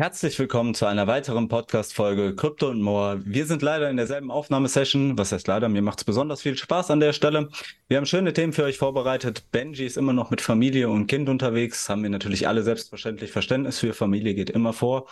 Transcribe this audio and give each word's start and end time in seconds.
Herzlich 0.00 0.38
willkommen 0.38 0.74
zu 0.74 0.86
einer 0.86 1.06
weiteren 1.06 1.48
Podcast-Folge 1.48 2.34
Krypto 2.34 2.70
und 2.70 2.80
More. 2.80 3.20
Wir 3.22 3.44
sind 3.44 3.60
leider 3.60 3.90
in 3.90 3.98
derselben 3.98 4.30
Aufnahmesession. 4.30 5.18
Was 5.18 5.30
heißt 5.30 5.46
leider? 5.46 5.68
Mir 5.68 5.82
macht 5.82 5.98
es 5.98 6.04
besonders 6.04 6.40
viel 6.40 6.56
Spaß 6.56 6.90
an 6.90 7.00
der 7.00 7.12
Stelle. 7.12 7.50
Wir 7.86 7.98
haben 7.98 8.06
schöne 8.06 8.32
Themen 8.32 8.54
für 8.54 8.64
euch 8.64 8.78
vorbereitet. 8.78 9.50
Benji 9.50 9.84
ist 9.84 9.98
immer 9.98 10.14
noch 10.14 10.30
mit 10.30 10.40
Familie 10.40 10.88
und 10.88 11.06
Kind 11.06 11.28
unterwegs. 11.28 11.90
Haben 11.90 12.02
wir 12.02 12.08
natürlich 12.08 12.48
alle 12.48 12.62
selbstverständlich 12.62 13.30
Verständnis 13.30 13.78
für. 13.78 13.92
Familie 13.92 14.32
geht 14.32 14.48
immer 14.48 14.72
vor. 14.72 15.06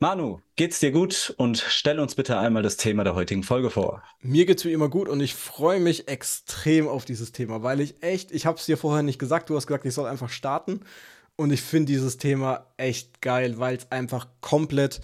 Manu, 0.00 0.40
geht's 0.56 0.80
dir 0.80 0.90
gut? 0.90 1.34
Und 1.38 1.56
stell 1.56 1.98
uns 1.98 2.14
bitte 2.14 2.36
einmal 2.36 2.62
das 2.62 2.76
Thema 2.76 3.04
der 3.04 3.14
heutigen 3.14 3.42
Folge 3.42 3.70
vor. 3.70 4.02
Mir 4.20 4.44
geht's 4.44 4.66
wie 4.66 4.74
immer 4.74 4.90
gut 4.90 5.08
und 5.08 5.20
ich 5.20 5.34
freue 5.34 5.80
mich 5.80 6.08
extrem 6.08 6.88
auf 6.88 7.06
dieses 7.06 7.32
Thema, 7.32 7.62
weil 7.62 7.80
ich 7.80 8.02
echt, 8.02 8.32
ich 8.32 8.44
habe 8.44 8.58
es 8.58 8.66
dir 8.66 8.76
vorher 8.76 9.02
nicht 9.02 9.18
gesagt, 9.18 9.48
du 9.48 9.56
hast 9.56 9.66
gesagt, 9.66 9.86
ich 9.86 9.94
soll 9.94 10.06
einfach 10.06 10.28
starten. 10.28 10.80
Und 11.36 11.52
ich 11.52 11.60
finde 11.60 11.92
dieses 11.92 12.16
Thema 12.16 12.66
echt 12.78 13.20
geil, 13.20 13.58
weil 13.58 13.76
es 13.76 13.92
einfach 13.92 14.26
komplett 14.40 15.00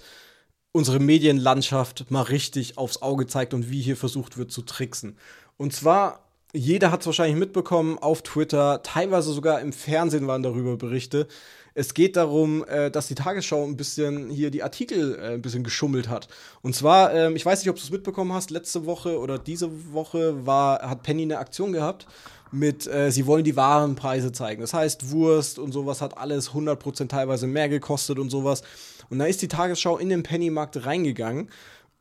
unsere 0.71 0.99
Medienlandschaft 0.99 2.09
mal 2.09 2.23
richtig 2.23 2.77
aufs 2.77 3.01
Auge 3.01 3.27
zeigt 3.27 3.53
und 3.53 3.69
wie 3.69 3.81
hier 3.81 3.95
versucht 3.95 4.37
wird 4.37 4.51
zu 4.51 4.63
tricksen. 4.63 5.17
Und 5.57 5.73
zwar, 5.73 6.27
jeder 6.53 6.91
hat 6.91 7.01
es 7.01 7.07
wahrscheinlich 7.07 7.37
mitbekommen 7.37 7.97
auf 7.97 8.21
Twitter, 8.21 8.81
teilweise 8.83 9.33
sogar 9.33 9.59
im 9.59 9.73
Fernsehen 9.73 10.27
waren 10.27 10.43
darüber 10.43 10.77
Berichte. 10.77 11.27
Es 11.73 11.95
geht 11.95 12.15
darum, 12.15 12.63
äh, 12.65 12.91
dass 12.91 13.07
die 13.07 13.15
Tagesschau 13.15 13.65
ein 13.65 13.75
bisschen 13.75 14.29
hier 14.29 14.51
die 14.51 14.61
Artikel 14.61 15.15
äh, 15.15 15.33
ein 15.33 15.41
bisschen 15.41 15.63
geschummelt 15.63 16.07
hat. 16.07 16.27
Und 16.61 16.75
zwar, 16.75 17.11
ähm, 17.13 17.35
ich 17.35 17.43
weiß 17.43 17.59
nicht, 17.59 17.69
ob 17.69 17.77
du 17.77 17.81
es 17.81 17.89
mitbekommen 17.89 18.31
hast, 18.33 18.51
letzte 18.51 18.85
Woche 18.85 19.17
oder 19.17 19.39
diese 19.39 19.91
Woche 19.91 20.45
war, 20.45 20.87
hat 20.87 21.01
Penny 21.01 21.23
eine 21.23 21.39
Aktion 21.39 21.73
gehabt 21.73 22.05
mit, 22.51 22.85
äh, 22.85 23.11
sie 23.11 23.25
wollen 23.25 23.43
die 23.43 23.55
wahren 23.55 23.95
Preise 23.95 24.31
zeigen. 24.31 24.61
Das 24.61 24.75
heißt, 24.75 25.09
Wurst 25.09 25.57
und 25.57 25.71
sowas 25.71 26.01
hat 26.01 26.19
alles 26.19 26.51
100% 26.51 27.07
teilweise 27.07 27.47
mehr 27.47 27.67
gekostet 27.67 28.19
und 28.19 28.29
sowas. 28.29 28.61
Und 29.09 29.17
da 29.17 29.25
ist 29.25 29.41
die 29.41 29.47
Tagesschau 29.47 29.97
in 29.97 30.09
den 30.09 30.21
Pennymarkt 30.21 30.85
reingegangen 30.85 31.49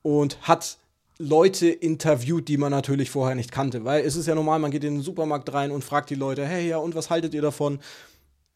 und 0.02 0.36
hat 0.42 0.76
Leute 1.18 1.68
interviewt, 1.68 2.48
die 2.48 2.56
man 2.56 2.70
natürlich 2.70 3.10
vorher 3.10 3.34
nicht 3.34 3.52
kannte. 3.52 3.84
Weil 3.84 4.04
es 4.04 4.16
ist 4.16 4.26
ja 4.26 4.34
normal, 4.34 4.58
man 4.58 4.70
geht 4.70 4.84
in 4.84 4.94
den 4.94 5.02
Supermarkt 5.02 5.52
rein 5.52 5.70
und 5.70 5.84
fragt 5.84 6.10
die 6.10 6.14
Leute, 6.14 6.44
hey, 6.44 6.68
ja, 6.68 6.78
und 6.78 6.94
was 6.94 7.10
haltet 7.10 7.34
ihr 7.34 7.42
davon? 7.42 7.80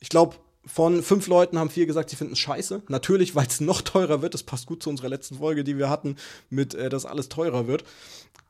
Ich 0.00 0.08
glaube, 0.08 0.36
von 0.64 1.02
fünf 1.02 1.28
Leuten 1.28 1.58
haben 1.58 1.70
vier 1.70 1.86
gesagt, 1.86 2.10
sie 2.10 2.16
finden 2.16 2.32
es 2.32 2.40
scheiße. 2.40 2.82
Natürlich, 2.88 3.34
weil 3.34 3.46
es 3.46 3.60
noch 3.62 3.82
teurer 3.82 4.22
wird. 4.22 4.34
Das 4.34 4.42
passt 4.42 4.66
gut 4.66 4.82
zu 4.82 4.90
unserer 4.90 5.08
letzten 5.08 5.38
Folge, 5.38 5.64
die 5.64 5.78
wir 5.78 5.88
hatten, 5.88 6.16
mit, 6.50 6.74
äh, 6.74 6.88
dass 6.88 7.06
alles 7.06 7.28
teurer 7.28 7.66
wird. 7.66 7.84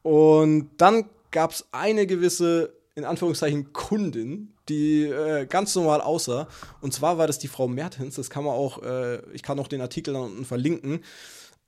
Und 0.02 0.70
dann 0.78 1.06
gab 1.30 1.50
es 1.50 1.66
eine 1.72 2.06
gewisse 2.06 2.72
in 2.96 3.04
Anführungszeichen 3.04 3.74
Kundin, 3.74 4.54
die 4.70 5.04
äh, 5.04 5.46
ganz 5.46 5.74
normal 5.74 6.00
aussah. 6.00 6.48
Und 6.80 6.94
zwar 6.94 7.18
war 7.18 7.26
das 7.26 7.38
die 7.38 7.46
Frau 7.46 7.68
Mertens, 7.68 8.16
das 8.16 8.30
kann 8.30 8.42
man 8.42 8.54
auch, 8.54 8.82
äh, 8.82 9.20
ich 9.34 9.42
kann 9.42 9.60
auch 9.60 9.68
den 9.68 9.82
Artikel 9.82 10.14
da 10.14 10.20
unten 10.20 10.46
verlinken. 10.46 11.00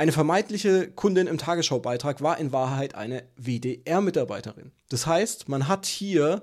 Eine 0.01 0.13
vermeintliche 0.13 0.93
Kundin 0.93 1.27
im 1.27 1.39
Tagesschaubeitrag 1.39 2.23
war 2.23 2.39
in 2.39 2.53
Wahrheit 2.53 2.95
eine 2.95 3.25
WDR-Mitarbeiterin. 3.37 4.71
Das 4.89 5.09
heißt, 5.09 5.49
man 5.49 5.67
hat 5.67 5.87
hier 5.87 6.43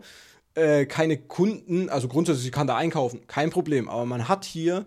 äh, 0.56 0.86
keine 0.86 1.18
Kunden, 1.18 1.90
also 1.90 2.10
grundsätzlich, 2.10 2.52
kann 2.52 2.68
da 2.68 2.76
einkaufen, 2.76 3.26
kein 3.28 3.52
Problem, 3.52 3.88
aber 3.88 4.06
man 4.06 4.28
hat 4.28 4.44
hier 4.44 4.86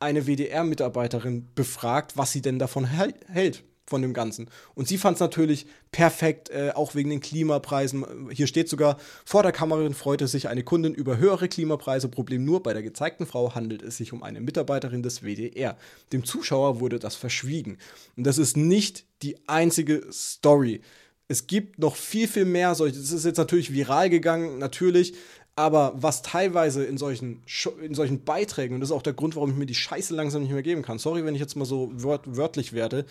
eine 0.00 0.26
WDR-Mitarbeiterin 0.26 1.48
befragt, 1.54 2.16
was 2.16 2.32
sie 2.32 2.40
denn 2.40 2.58
davon 2.58 2.86
hält 2.86 3.64
von 3.86 4.02
dem 4.02 4.12
Ganzen. 4.12 4.48
Und 4.74 4.88
sie 4.88 4.98
fand 4.98 5.16
es 5.16 5.20
natürlich 5.20 5.66
perfekt, 5.92 6.50
äh, 6.50 6.72
auch 6.74 6.94
wegen 6.94 7.10
den 7.10 7.20
Klimapreisen. 7.20 8.30
Hier 8.30 8.46
steht 8.46 8.68
sogar, 8.68 8.98
vor 9.24 9.42
der 9.42 9.52
Kamera 9.52 9.88
freute 9.92 10.26
sich 10.26 10.48
eine 10.48 10.64
Kundin 10.64 10.94
über 10.94 11.18
höhere 11.18 11.48
Klimapreise. 11.48 12.08
Problem 12.08 12.44
nur, 12.44 12.62
bei 12.62 12.72
der 12.72 12.82
gezeigten 12.82 13.26
Frau 13.26 13.54
handelt 13.54 13.82
es 13.82 13.96
sich 13.96 14.12
um 14.12 14.22
eine 14.22 14.40
Mitarbeiterin 14.40 15.02
des 15.02 15.22
WDR. 15.22 15.76
Dem 16.12 16.24
Zuschauer 16.24 16.80
wurde 16.80 16.98
das 16.98 17.14
verschwiegen. 17.14 17.78
Und 18.16 18.26
das 18.26 18.38
ist 18.38 18.56
nicht 18.56 19.04
die 19.22 19.36
einzige 19.48 20.06
Story. 20.10 20.80
Es 21.28 21.46
gibt 21.46 21.78
noch 21.78 21.96
viel, 21.96 22.28
viel 22.28 22.44
mehr 22.44 22.74
solche. 22.74 22.98
Das 22.98 23.10
ist 23.10 23.24
jetzt 23.24 23.38
natürlich 23.38 23.72
viral 23.72 24.10
gegangen, 24.10 24.58
natürlich. 24.58 25.14
Aber 25.58 25.94
was 25.96 26.20
teilweise 26.20 26.84
in 26.84 26.98
solchen, 26.98 27.42
in 27.82 27.94
solchen 27.94 28.24
Beiträgen, 28.24 28.74
und 28.74 28.80
das 28.80 28.90
ist 28.90 28.94
auch 28.94 29.02
der 29.02 29.14
Grund, 29.14 29.36
warum 29.36 29.50
ich 29.50 29.56
mir 29.56 29.64
die 29.64 29.74
Scheiße 29.74 30.14
langsam 30.14 30.42
nicht 30.42 30.52
mehr 30.52 30.62
geben 30.62 30.82
kann. 30.82 30.98
Sorry, 30.98 31.24
wenn 31.24 31.34
ich 31.34 31.40
jetzt 31.40 31.56
mal 31.56 31.64
so 31.64 31.90
wört 31.94 32.36
wörtlich 32.36 32.74
werde, 32.74 33.06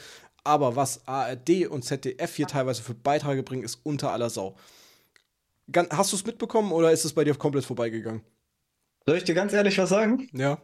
aber 0.46 0.76
was 0.76 1.08
ARD 1.08 1.68
und 1.68 1.84
ZDF 1.84 2.36
hier 2.36 2.48
teilweise 2.48 2.84
für 2.84 2.94
Beiträge 2.94 3.44
bringen, 3.44 3.64
ist 3.64 3.80
unter 3.84 4.12
aller 4.12 4.30
Sau. 4.30 4.56
Hast 5.90 6.12
du 6.12 6.16
es 6.16 6.26
mitbekommen 6.26 6.72
oder 6.72 6.92
ist 6.92 7.06
es 7.06 7.14
bei 7.14 7.24
dir 7.24 7.34
komplett 7.36 7.66
vorbeigegangen? 7.66 8.22
Soll 9.06 9.18
ich 9.18 9.24
dir 9.24 9.36
ganz 9.36 9.54
ehrlich 9.54 9.78
was 9.78 9.90
sagen? 9.90 10.30
Ja. 10.34 10.60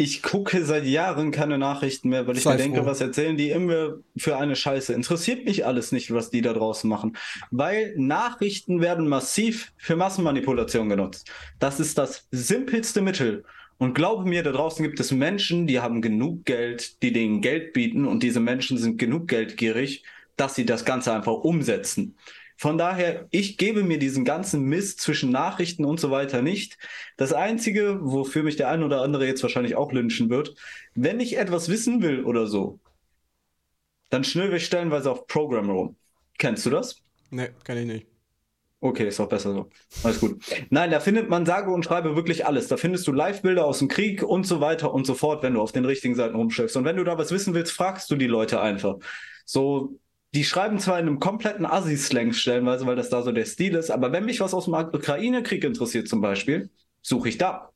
Ich 0.00 0.22
gucke 0.22 0.64
seit 0.64 0.84
Jahren 0.84 1.32
keine 1.32 1.58
Nachrichten 1.58 2.08
mehr, 2.08 2.26
weil 2.26 2.36
ich 2.36 2.44
Sei 2.44 2.52
mir 2.52 2.58
denke, 2.58 2.86
was 2.86 3.00
erzählen 3.00 3.36
die 3.36 3.50
immer 3.50 3.96
für 4.16 4.36
eine 4.36 4.54
Scheiße. 4.54 4.92
Interessiert 4.92 5.44
mich 5.44 5.66
alles 5.66 5.90
nicht, 5.90 6.12
was 6.12 6.30
die 6.30 6.40
da 6.40 6.52
draußen 6.52 6.88
machen. 6.88 7.16
Weil 7.50 7.94
Nachrichten 7.96 8.80
werden 8.80 9.08
massiv 9.08 9.72
für 9.76 9.96
Massenmanipulation 9.96 10.88
genutzt. 10.88 11.30
Das 11.58 11.80
ist 11.80 11.98
das 11.98 12.28
simpelste 12.30 13.00
Mittel. 13.00 13.44
Und 13.78 13.94
glaube 13.94 14.28
mir, 14.28 14.42
da 14.42 14.50
draußen 14.50 14.84
gibt 14.84 14.98
es 15.00 15.12
Menschen, 15.12 15.66
die 15.66 15.80
haben 15.80 16.02
genug 16.02 16.44
Geld, 16.44 17.00
die 17.02 17.12
denen 17.12 17.40
Geld 17.40 17.72
bieten 17.72 18.06
und 18.06 18.22
diese 18.22 18.40
Menschen 18.40 18.76
sind 18.76 18.98
genug 18.98 19.28
geldgierig, 19.28 20.04
dass 20.36 20.56
sie 20.56 20.66
das 20.66 20.84
Ganze 20.84 21.12
einfach 21.12 21.32
umsetzen. 21.32 22.16
Von 22.56 22.76
daher, 22.76 23.28
ich 23.30 23.56
gebe 23.56 23.84
mir 23.84 24.00
diesen 24.00 24.24
ganzen 24.24 24.64
Mist 24.64 25.00
zwischen 25.00 25.30
Nachrichten 25.30 25.84
und 25.84 26.00
so 26.00 26.10
weiter 26.10 26.42
nicht. 26.42 26.76
Das 27.16 27.32
Einzige, 27.32 28.00
wofür 28.02 28.42
mich 28.42 28.56
der 28.56 28.68
ein 28.68 28.82
oder 28.82 29.02
andere 29.02 29.26
jetzt 29.26 29.44
wahrscheinlich 29.44 29.76
auch 29.76 29.92
lynchen 29.92 30.28
wird, 30.28 30.56
wenn 30.96 31.20
ich 31.20 31.38
etwas 31.38 31.68
wissen 31.68 32.02
will 32.02 32.24
oder 32.24 32.48
so, 32.48 32.80
dann 34.10 34.24
schnüre 34.24 34.56
ich 34.56 34.66
stellenweise 34.66 35.08
auf 35.08 35.28
Programm 35.28 35.70
rum. 35.70 35.96
Kennst 36.36 36.66
du 36.66 36.70
das? 36.70 37.00
Nee, 37.30 37.50
kann 37.62 37.78
ich 37.78 37.86
nicht. 37.86 38.06
Okay, 38.80 39.08
ist 39.08 39.18
auch 39.18 39.28
besser 39.28 39.52
so. 39.52 39.70
Alles 40.04 40.20
gut. 40.20 40.40
Nein, 40.70 40.92
da 40.92 41.00
findet 41.00 41.28
man 41.28 41.44
sage 41.44 41.72
und 41.72 41.84
schreibe 41.84 42.14
wirklich 42.14 42.46
alles. 42.46 42.68
Da 42.68 42.76
findest 42.76 43.08
du 43.08 43.12
Live-Bilder 43.12 43.64
aus 43.64 43.80
dem 43.80 43.88
Krieg 43.88 44.22
und 44.22 44.46
so 44.46 44.60
weiter 44.60 44.94
und 44.94 45.04
so 45.04 45.14
fort, 45.14 45.42
wenn 45.42 45.54
du 45.54 45.60
auf 45.60 45.72
den 45.72 45.84
richtigen 45.84 46.14
Seiten 46.14 46.36
rumschiffst. 46.36 46.76
Und 46.76 46.84
wenn 46.84 46.96
du 46.96 47.02
da 47.02 47.18
was 47.18 47.32
wissen 47.32 47.54
willst, 47.54 47.72
fragst 47.72 48.08
du 48.10 48.14
die 48.14 48.28
Leute 48.28 48.60
einfach. 48.60 48.96
So, 49.44 49.98
die 50.32 50.44
schreiben 50.44 50.78
zwar 50.78 51.00
in 51.00 51.08
einem 51.08 51.18
kompletten 51.18 51.66
Assi-Slang 51.66 52.32
stellenweise, 52.32 52.86
weil 52.86 52.94
das 52.94 53.10
da 53.10 53.22
so 53.22 53.32
der 53.32 53.46
Stil 53.46 53.74
ist, 53.74 53.90
aber 53.90 54.12
wenn 54.12 54.26
mich 54.26 54.40
was 54.40 54.54
aus 54.54 54.66
dem 54.66 54.74
Ukraine-Krieg 54.74 55.64
interessiert 55.64 56.06
zum 56.06 56.20
Beispiel, 56.20 56.70
suche 57.02 57.30
ich 57.30 57.38
da. 57.38 57.72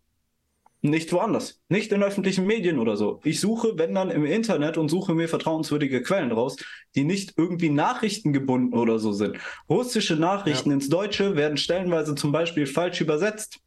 Nicht 0.84 1.12
woanders. 1.12 1.60
Nicht 1.68 1.92
in 1.92 2.02
öffentlichen 2.02 2.44
Medien 2.44 2.80
oder 2.80 2.96
so. 2.96 3.20
Ich 3.22 3.38
suche, 3.38 3.78
wenn 3.78 3.94
dann 3.94 4.10
im 4.10 4.26
Internet 4.26 4.76
und 4.76 4.88
suche 4.88 5.14
mir 5.14 5.28
vertrauenswürdige 5.28 6.02
Quellen 6.02 6.32
raus, 6.32 6.56
die 6.96 7.04
nicht 7.04 7.34
irgendwie 7.36 7.70
nachrichtengebunden 7.70 8.76
oder 8.76 8.98
so 8.98 9.12
sind. 9.12 9.36
Russische 9.68 10.16
Nachrichten 10.16 10.70
ja. 10.70 10.74
ins 10.74 10.88
Deutsche 10.88 11.36
werden 11.36 11.56
stellenweise 11.56 12.16
zum 12.16 12.32
Beispiel 12.32 12.66
falsch 12.66 13.00
übersetzt. 13.00 13.60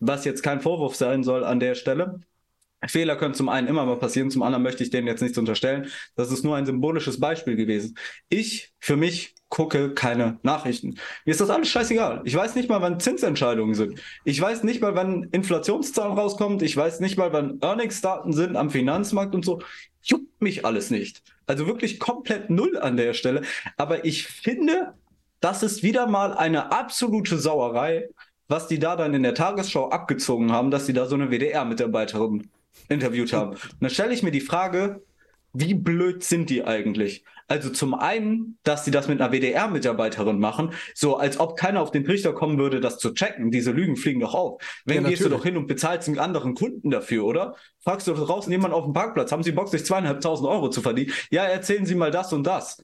Was 0.00 0.24
jetzt 0.24 0.42
kein 0.42 0.62
Vorwurf 0.62 0.96
sein 0.96 1.22
soll 1.24 1.44
an 1.44 1.60
der 1.60 1.74
Stelle. 1.74 2.22
Fehler 2.86 3.16
können 3.16 3.34
zum 3.34 3.48
einen 3.48 3.68
immer 3.68 3.86
mal 3.86 3.96
passieren, 3.96 4.30
zum 4.30 4.42
anderen 4.42 4.62
möchte 4.62 4.82
ich 4.82 4.90
denen 4.90 5.06
jetzt 5.06 5.22
nichts 5.22 5.38
unterstellen. 5.38 5.88
Das 6.16 6.32
ist 6.32 6.44
nur 6.44 6.56
ein 6.56 6.66
symbolisches 6.66 7.20
Beispiel 7.20 7.56
gewesen. 7.56 7.96
Ich 8.28 8.72
für 8.78 8.96
mich 8.96 9.34
gucke 9.48 9.92
keine 9.92 10.38
Nachrichten. 10.42 10.96
Mir 11.26 11.32
ist 11.32 11.40
das 11.40 11.50
alles 11.50 11.68
scheißegal. 11.68 12.22
Ich 12.24 12.34
weiß 12.34 12.54
nicht 12.54 12.70
mal, 12.70 12.80
wann 12.80 12.98
Zinsentscheidungen 12.98 13.74
sind. 13.74 14.00
Ich 14.24 14.40
weiß 14.40 14.62
nicht 14.64 14.80
mal, 14.80 14.94
wann 14.94 15.24
Inflationszahlen 15.24 16.16
rauskommt. 16.16 16.62
Ich 16.62 16.74
weiß 16.74 17.00
nicht 17.00 17.18
mal, 17.18 17.32
wann 17.34 17.58
Earnings-Daten 17.60 18.32
sind 18.32 18.56
am 18.56 18.70
Finanzmarkt 18.70 19.34
und 19.34 19.44
so. 19.44 19.60
Juckt 20.02 20.40
mich 20.40 20.64
alles 20.64 20.90
nicht. 20.90 21.22
Also 21.46 21.66
wirklich 21.66 22.00
komplett 22.00 22.48
null 22.48 22.78
an 22.78 22.96
der 22.96 23.12
Stelle. 23.12 23.42
Aber 23.76 24.06
ich 24.06 24.26
finde, 24.26 24.94
das 25.40 25.62
ist 25.62 25.82
wieder 25.82 26.06
mal 26.06 26.32
eine 26.32 26.72
absolute 26.72 27.36
Sauerei, 27.36 28.08
was 28.48 28.68
die 28.68 28.78
da 28.78 28.96
dann 28.96 29.12
in 29.12 29.22
der 29.22 29.34
Tagesschau 29.34 29.90
abgezogen 29.90 30.50
haben, 30.50 30.70
dass 30.70 30.86
sie 30.86 30.94
da 30.94 31.06
so 31.06 31.14
eine 31.14 31.30
WDR-Mitarbeiterin 31.30 32.48
interviewt 32.88 33.32
haben. 33.32 33.50
Und 33.50 33.76
dann 33.80 33.90
stelle 33.90 34.14
ich 34.14 34.22
mir 34.22 34.30
die 34.30 34.40
Frage, 34.40 35.02
wie 35.52 35.74
blöd 35.74 36.24
sind 36.24 36.48
die 36.48 36.64
eigentlich? 36.64 37.24
Also 37.46 37.68
zum 37.68 37.92
einen, 37.92 38.58
dass 38.62 38.86
sie 38.86 38.90
das 38.90 39.08
mit 39.08 39.20
einer 39.20 39.30
WDR-Mitarbeiterin 39.32 40.38
machen, 40.38 40.72
so 40.94 41.16
als 41.16 41.38
ob 41.38 41.58
keiner 41.58 41.82
auf 41.82 41.90
den 41.90 42.04
Trichter 42.04 42.32
kommen 42.32 42.58
würde, 42.58 42.80
das 42.80 42.98
zu 42.98 43.12
checken. 43.12 43.50
Diese 43.50 43.72
Lügen 43.72 43.96
fliegen 43.96 44.20
doch 44.20 44.34
auf. 44.34 44.62
Wenn 44.86 45.02
ja, 45.02 45.10
gehst 45.10 45.24
du 45.24 45.28
doch 45.28 45.42
hin 45.42 45.58
und 45.58 45.66
bezahlst 45.66 46.08
einen 46.08 46.18
anderen 46.18 46.54
Kunden 46.54 46.90
dafür, 46.90 47.24
oder? 47.24 47.56
Fragst 47.80 48.06
du 48.06 48.14
draußen 48.14 48.50
jemanden 48.50 48.74
auf 48.74 48.84
dem 48.84 48.94
Parkplatz, 48.94 49.32
haben 49.32 49.42
sie 49.42 49.52
Bock, 49.52 49.68
sich 49.68 49.84
zweieinhalbtausend 49.84 50.48
Euro 50.48 50.70
zu 50.70 50.80
verdienen? 50.80 51.12
Ja, 51.30 51.44
erzählen 51.44 51.84
Sie 51.84 51.94
mal 51.94 52.10
das 52.10 52.32
und 52.32 52.46
das. 52.46 52.82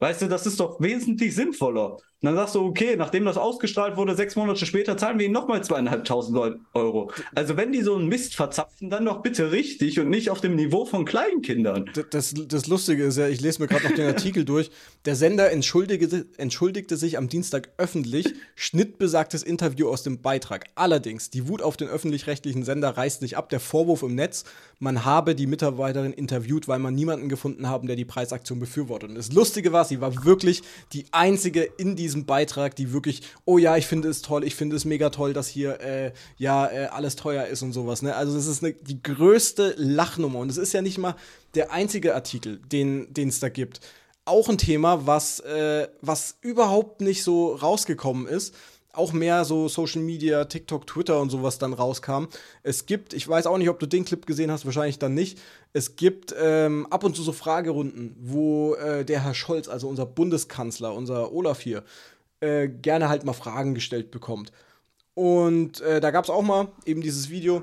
Weißt 0.00 0.22
du, 0.22 0.26
das 0.26 0.46
ist 0.46 0.58
doch 0.58 0.80
wesentlich 0.80 1.34
sinnvoller. 1.34 1.98
Und 2.22 2.26
dann 2.26 2.36
sagst 2.36 2.54
du, 2.54 2.60
okay, 2.60 2.96
nachdem 2.96 3.24
das 3.24 3.38
ausgestrahlt 3.38 3.96
wurde, 3.96 4.14
sechs 4.14 4.36
Monate 4.36 4.66
später 4.66 4.98
zahlen 4.98 5.18
wir 5.18 5.24
ihnen 5.24 5.32
nochmal 5.32 5.64
zweieinhalbtausend 5.64 6.60
Euro. 6.74 7.10
Also 7.34 7.56
wenn 7.56 7.72
die 7.72 7.80
so 7.80 7.94
einen 7.94 8.08
Mist 8.08 8.34
verzapfen, 8.36 8.90
dann 8.90 9.06
doch 9.06 9.22
bitte 9.22 9.52
richtig 9.52 9.98
und 10.00 10.10
nicht 10.10 10.28
auf 10.28 10.42
dem 10.42 10.54
Niveau 10.54 10.84
von 10.84 11.06
Kleinkindern. 11.06 11.90
Das, 12.10 12.34
das 12.34 12.66
Lustige 12.66 13.04
ist 13.04 13.16
ja, 13.16 13.26
ich 13.26 13.40
lese 13.40 13.62
mir 13.62 13.68
gerade 13.68 13.88
noch 13.88 13.94
den 13.94 14.06
Artikel 14.06 14.44
durch. 14.44 14.70
Der 15.06 15.16
Sender 15.16 15.50
entschuldigte, 15.50 16.26
entschuldigte 16.36 16.98
sich 16.98 17.16
am 17.16 17.28
Dienstag 17.28 17.70
öffentlich, 17.78 18.26
schnitt 18.54 18.98
besagtes 18.98 19.42
Interview 19.42 19.88
aus 19.88 20.02
dem 20.02 20.20
Beitrag. 20.20 20.66
Allerdings, 20.74 21.30
die 21.30 21.48
Wut 21.48 21.62
auf 21.62 21.78
den 21.78 21.88
öffentlich-rechtlichen 21.88 22.64
Sender 22.64 22.90
reißt 22.90 23.22
nicht 23.22 23.38
ab. 23.38 23.48
Der 23.48 23.60
Vorwurf 23.60 24.02
im 24.02 24.14
Netz, 24.14 24.44
man 24.78 25.06
habe 25.06 25.34
die 25.34 25.46
Mitarbeiterin 25.46 26.12
interviewt, 26.12 26.68
weil 26.68 26.80
man 26.80 26.94
niemanden 26.94 27.30
gefunden 27.30 27.66
haben, 27.66 27.86
der 27.86 27.96
die 27.96 28.04
Preisaktion 28.04 28.60
befürwortet. 28.60 29.08
Und 29.08 29.14
das 29.14 29.32
Lustige 29.32 29.72
war, 29.72 29.86
sie 29.86 30.02
war 30.02 30.26
wirklich 30.26 30.62
die 30.92 31.06
einzige 31.12 31.62
in 31.62 31.96
diesem 31.96 32.09
diesem 32.10 32.26
Beitrag, 32.26 32.74
die 32.76 32.92
wirklich, 32.92 33.22
oh 33.44 33.58
ja, 33.58 33.76
ich 33.76 33.86
finde 33.86 34.08
es 34.08 34.22
toll, 34.22 34.44
ich 34.44 34.54
finde 34.54 34.76
es 34.76 34.84
mega 34.84 35.10
toll, 35.10 35.32
dass 35.32 35.48
hier 35.48 35.80
äh, 35.80 36.12
ja 36.36 36.66
äh, 36.66 36.86
alles 36.86 37.16
teuer 37.16 37.46
ist 37.46 37.62
und 37.62 37.72
sowas. 37.72 38.02
Ne? 38.02 38.14
Also 38.14 38.34
das 38.34 38.46
ist 38.46 38.62
eine, 38.62 38.74
die 38.74 39.02
größte 39.02 39.74
Lachnummer 39.76 40.40
und 40.40 40.50
es 40.50 40.56
ist 40.56 40.72
ja 40.72 40.82
nicht 40.82 40.98
mal 40.98 41.14
der 41.54 41.72
einzige 41.72 42.14
Artikel, 42.14 42.58
den 42.58 43.08
es 43.16 43.40
da 43.40 43.48
gibt. 43.48 43.80
Auch 44.24 44.48
ein 44.48 44.58
Thema, 44.58 45.06
was, 45.06 45.40
äh, 45.40 45.88
was 46.00 46.36
überhaupt 46.40 47.00
nicht 47.00 47.22
so 47.22 47.54
rausgekommen 47.54 48.26
ist 48.26 48.54
auch 48.92 49.12
mehr 49.12 49.44
so 49.44 49.68
Social 49.68 50.02
Media, 50.02 50.44
TikTok, 50.44 50.86
Twitter 50.86 51.20
und 51.20 51.30
sowas 51.30 51.58
dann 51.58 51.72
rauskam. 51.72 52.24
Es 52.62 52.86
gibt, 52.86 53.14
ich 53.14 53.28
weiß 53.28 53.46
auch 53.46 53.58
nicht, 53.58 53.68
ob 53.68 53.78
du 53.78 53.86
den 53.86 54.04
Clip 54.04 54.24
gesehen 54.26 54.50
hast, 54.50 54.64
wahrscheinlich 54.64 54.98
dann 54.98 55.14
nicht. 55.14 55.38
Es 55.72 55.96
gibt 55.96 56.34
ähm, 56.38 56.86
ab 56.90 57.04
und 57.04 57.14
zu 57.14 57.22
so 57.22 57.32
Fragerunden, 57.32 58.16
wo 58.20 58.74
äh, 58.74 59.04
der 59.04 59.22
Herr 59.24 59.34
Scholz, 59.34 59.68
also 59.68 59.88
unser 59.88 60.06
Bundeskanzler, 60.06 60.92
unser 60.94 61.32
Olaf 61.32 61.60
hier, 61.60 61.84
äh, 62.40 62.68
gerne 62.68 63.08
halt 63.08 63.24
mal 63.24 63.32
Fragen 63.32 63.74
gestellt 63.74 64.10
bekommt. 64.10 64.50
Und 65.14 65.80
äh, 65.82 66.00
da 66.00 66.10
gab 66.10 66.24
es 66.24 66.30
auch 66.30 66.42
mal 66.42 66.68
eben 66.84 67.02
dieses 67.02 67.30
Video, 67.30 67.62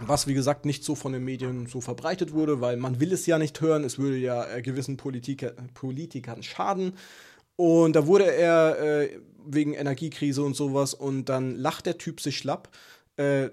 was 0.00 0.26
wie 0.26 0.34
gesagt 0.34 0.64
nicht 0.64 0.84
so 0.84 0.94
von 0.94 1.12
den 1.12 1.24
Medien 1.24 1.66
so 1.66 1.80
verbreitet 1.80 2.32
wurde, 2.32 2.60
weil 2.60 2.76
man 2.76 3.00
will 3.00 3.12
es 3.12 3.26
ja 3.26 3.38
nicht 3.38 3.60
hören, 3.60 3.84
es 3.84 3.98
würde 3.98 4.16
ja 4.16 4.48
äh, 4.48 4.62
gewissen 4.62 4.96
Politiker, 4.96 5.52
Politikern 5.74 6.42
schaden. 6.42 6.94
Und 7.60 7.96
da 7.96 8.06
wurde 8.06 8.30
er 8.30 8.78
äh, 8.78 9.18
wegen 9.44 9.74
Energiekrise 9.74 10.42
und 10.42 10.54
sowas 10.54 10.94
und 10.94 11.24
dann 11.24 11.56
lacht 11.56 11.86
der 11.86 11.98
Typ 11.98 12.20
sich 12.20 12.38
schlapp. 12.38 12.68
Äh, 13.16 13.48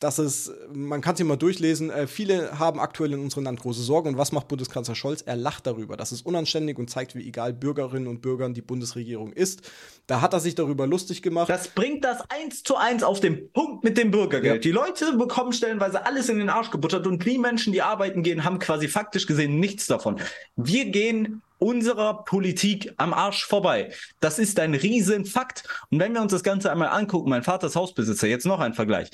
dass 0.00 0.18
es, 0.18 0.52
man 0.72 1.00
kann 1.00 1.14
es 1.14 1.18
hier 1.18 1.26
mal 1.26 1.36
durchlesen, 1.36 1.88
äh, 1.88 2.08
viele 2.08 2.58
haben 2.58 2.80
aktuell 2.80 3.12
in 3.12 3.20
unserem 3.20 3.44
Land 3.44 3.60
große 3.60 3.80
Sorgen. 3.80 4.08
Und 4.08 4.18
was 4.18 4.32
macht 4.32 4.48
Bundeskanzler 4.48 4.96
Scholz? 4.96 5.22
Er 5.22 5.36
lacht 5.36 5.68
darüber. 5.68 5.96
Das 5.96 6.10
ist 6.10 6.26
unanständig 6.26 6.78
und 6.78 6.90
zeigt, 6.90 7.14
wie 7.14 7.26
egal 7.26 7.52
Bürgerinnen 7.52 8.08
und 8.08 8.20
Bürgern 8.20 8.54
die 8.54 8.60
Bundesregierung 8.60 9.32
ist. 9.32 9.70
Da 10.08 10.20
hat 10.20 10.32
er 10.32 10.40
sich 10.40 10.56
darüber 10.56 10.88
lustig 10.88 11.22
gemacht. 11.22 11.48
Das 11.48 11.68
bringt 11.68 12.04
das 12.04 12.28
eins 12.28 12.64
zu 12.64 12.76
eins 12.76 13.04
auf 13.04 13.20
den 13.20 13.52
Punkt 13.52 13.84
mit 13.84 13.96
dem 13.96 14.10
Bürgergeld. 14.10 14.56
Ja. 14.56 14.60
Die 14.60 14.72
Leute 14.72 15.16
bekommen 15.16 15.52
stellenweise 15.52 16.04
alles 16.04 16.28
in 16.28 16.38
den 16.38 16.50
Arsch 16.50 16.72
gebuttert 16.72 17.06
und 17.06 17.24
die 17.24 17.38
Menschen, 17.38 17.72
die 17.72 17.80
arbeiten 17.80 18.24
gehen, 18.24 18.44
haben 18.44 18.58
quasi 18.58 18.88
faktisch 18.88 19.26
gesehen 19.28 19.60
nichts 19.60 19.86
davon. 19.86 20.20
Wir 20.56 20.86
gehen 20.86 21.40
unserer 21.64 22.24
Politik 22.24 22.92
am 22.98 23.14
Arsch 23.14 23.46
vorbei. 23.46 23.92
Das 24.20 24.38
ist 24.38 24.60
ein 24.60 24.74
Riesenfakt. 24.74 25.64
Und 25.90 25.98
wenn 25.98 26.12
wir 26.12 26.20
uns 26.20 26.32
das 26.32 26.42
Ganze 26.42 26.70
einmal 26.70 26.88
angucken, 26.88 27.30
mein 27.30 27.42
Vater 27.42 27.68
ist 27.68 27.76
Hausbesitzer, 27.76 28.28
jetzt 28.28 28.46
noch 28.46 28.60
ein 28.60 28.74
Vergleich. 28.74 29.10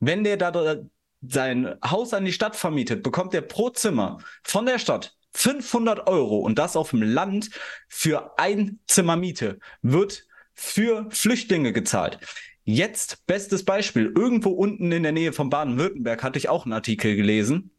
Wenn 0.00 0.24
der 0.24 0.38
da 0.38 0.76
sein 1.20 1.76
Haus 1.84 2.14
an 2.14 2.24
die 2.24 2.32
Stadt 2.32 2.56
vermietet, 2.56 3.02
bekommt 3.02 3.34
er 3.34 3.42
pro 3.42 3.68
Zimmer 3.68 4.18
von 4.42 4.64
der 4.64 4.78
Stadt 4.78 5.14
500 5.34 6.08
Euro 6.08 6.38
und 6.38 6.58
das 6.58 6.74
auf 6.74 6.90
dem 6.90 7.02
Land 7.02 7.50
für 7.88 8.38
ein 8.38 8.80
Zimmer 8.86 9.16
Miete 9.16 9.58
wird 9.82 10.26
für 10.54 11.06
Flüchtlinge 11.10 11.72
gezahlt. 11.72 12.18
Jetzt 12.64 13.26
bestes 13.26 13.64
Beispiel. 13.64 14.12
Irgendwo 14.16 14.50
unten 14.50 14.90
in 14.90 15.02
der 15.02 15.12
Nähe 15.12 15.32
von 15.32 15.50
Baden-Württemberg 15.50 16.22
hatte 16.22 16.38
ich 16.38 16.48
auch 16.48 16.64
einen 16.64 16.72
Artikel 16.72 17.14
gelesen. 17.16 17.70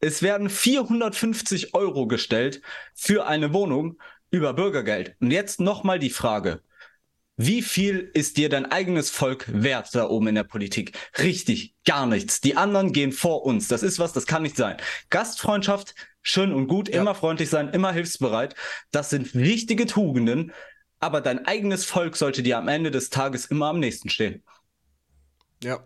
Es 0.00 0.22
werden 0.22 0.48
450 0.48 1.74
Euro 1.74 2.06
gestellt 2.06 2.62
für 2.94 3.26
eine 3.26 3.52
Wohnung 3.52 3.98
über 4.30 4.52
Bürgergeld. 4.54 5.16
Und 5.20 5.30
jetzt 5.30 5.60
nochmal 5.60 5.98
die 5.98 6.10
Frage. 6.10 6.62
Wie 7.40 7.62
viel 7.62 8.10
ist 8.14 8.36
dir 8.36 8.48
dein 8.48 8.66
eigenes 8.66 9.10
Volk 9.10 9.44
wert 9.48 9.94
da 9.94 10.08
oben 10.08 10.28
in 10.28 10.34
der 10.34 10.44
Politik? 10.44 10.98
Richtig, 11.18 11.76
gar 11.84 12.04
nichts. 12.04 12.40
Die 12.40 12.56
anderen 12.56 12.92
gehen 12.92 13.12
vor 13.12 13.44
uns. 13.44 13.68
Das 13.68 13.84
ist 13.84 14.00
was, 14.00 14.12
das 14.12 14.26
kann 14.26 14.42
nicht 14.42 14.56
sein. 14.56 14.76
Gastfreundschaft, 15.08 15.94
schön 16.20 16.52
und 16.52 16.66
gut, 16.66 16.88
ja. 16.88 17.00
immer 17.00 17.14
freundlich 17.14 17.48
sein, 17.48 17.68
immer 17.68 17.92
hilfsbereit. 17.92 18.56
Das 18.90 19.10
sind 19.10 19.36
wichtige 19.36 19.86
Tugenden. 19.86 20.52
Aber 20.98 21.20
dein 21.20 21.46
eigenes 21.46 21.84
Volk 21.84 22.16
sollte 22.16 22.42
dir 22.42 22.58
am 22.58 22.66
Ende 22.66 22.90
des 22.90 23.08
Tages 23.08 23.46
immer 23.46 23.68
am 23.68 23.78
nächsten 23.78 24.08
stehen. 24.08 24.42
Ja, 25.62 25.84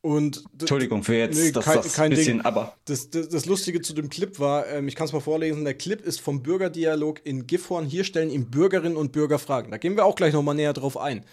und 0.00 0.44
Entschuldigung 0.60 1.02
für 1.02 1.16
jetzt 1.16 1.38
nee, 1.38 1.50
das, 1.50 1.64
kein, 1.64 1.76
das 1.76 1.94
kein 1.94 2.10
bisschen, 2.10 2.38
Ding. 2.38 2.46
aber. 2.46 2.74
Das, 2.84 3.10
das, 3.10 3.28
das, 3.28 3.46
Lustige 3.46 3.80
zu 3.80 3.92
dem 3.94 4.08
Clip 4.08 4.38
war, 4.38 4.66
ähm, 4.68 4.86
ich 4.88 4.94
kann 4.94 5.06
es 5.06 5.12
mal 5.12 5.20
vorlesen, 5.20 5.64
der 5.64 5.74
Clip 5.74 6.00
ist 6.00 6.20
vom 6.20 6.42
Bürgerdialog 6.42 7.20
in 7.24 7.46
Gifhorn. 7.46 7.84
Hier 7.84 8.04
stellen 8.04 8.30
ihm 8.30 8.50
Bürgerinnen 8.50 8.96
und 8.96 9.12
Bürger 9.12 9.38
Fragen. 9.38 9.70
Da 9.70 9.76
gehen 9.76 9.96
wir 9.96 10.04
auch 10.04 10.14
gleich 10.14 10.32
nochmal 10.32 10.54
näher 10.54 10.72
drauf 10.72 10.96
ein 10.96 11.24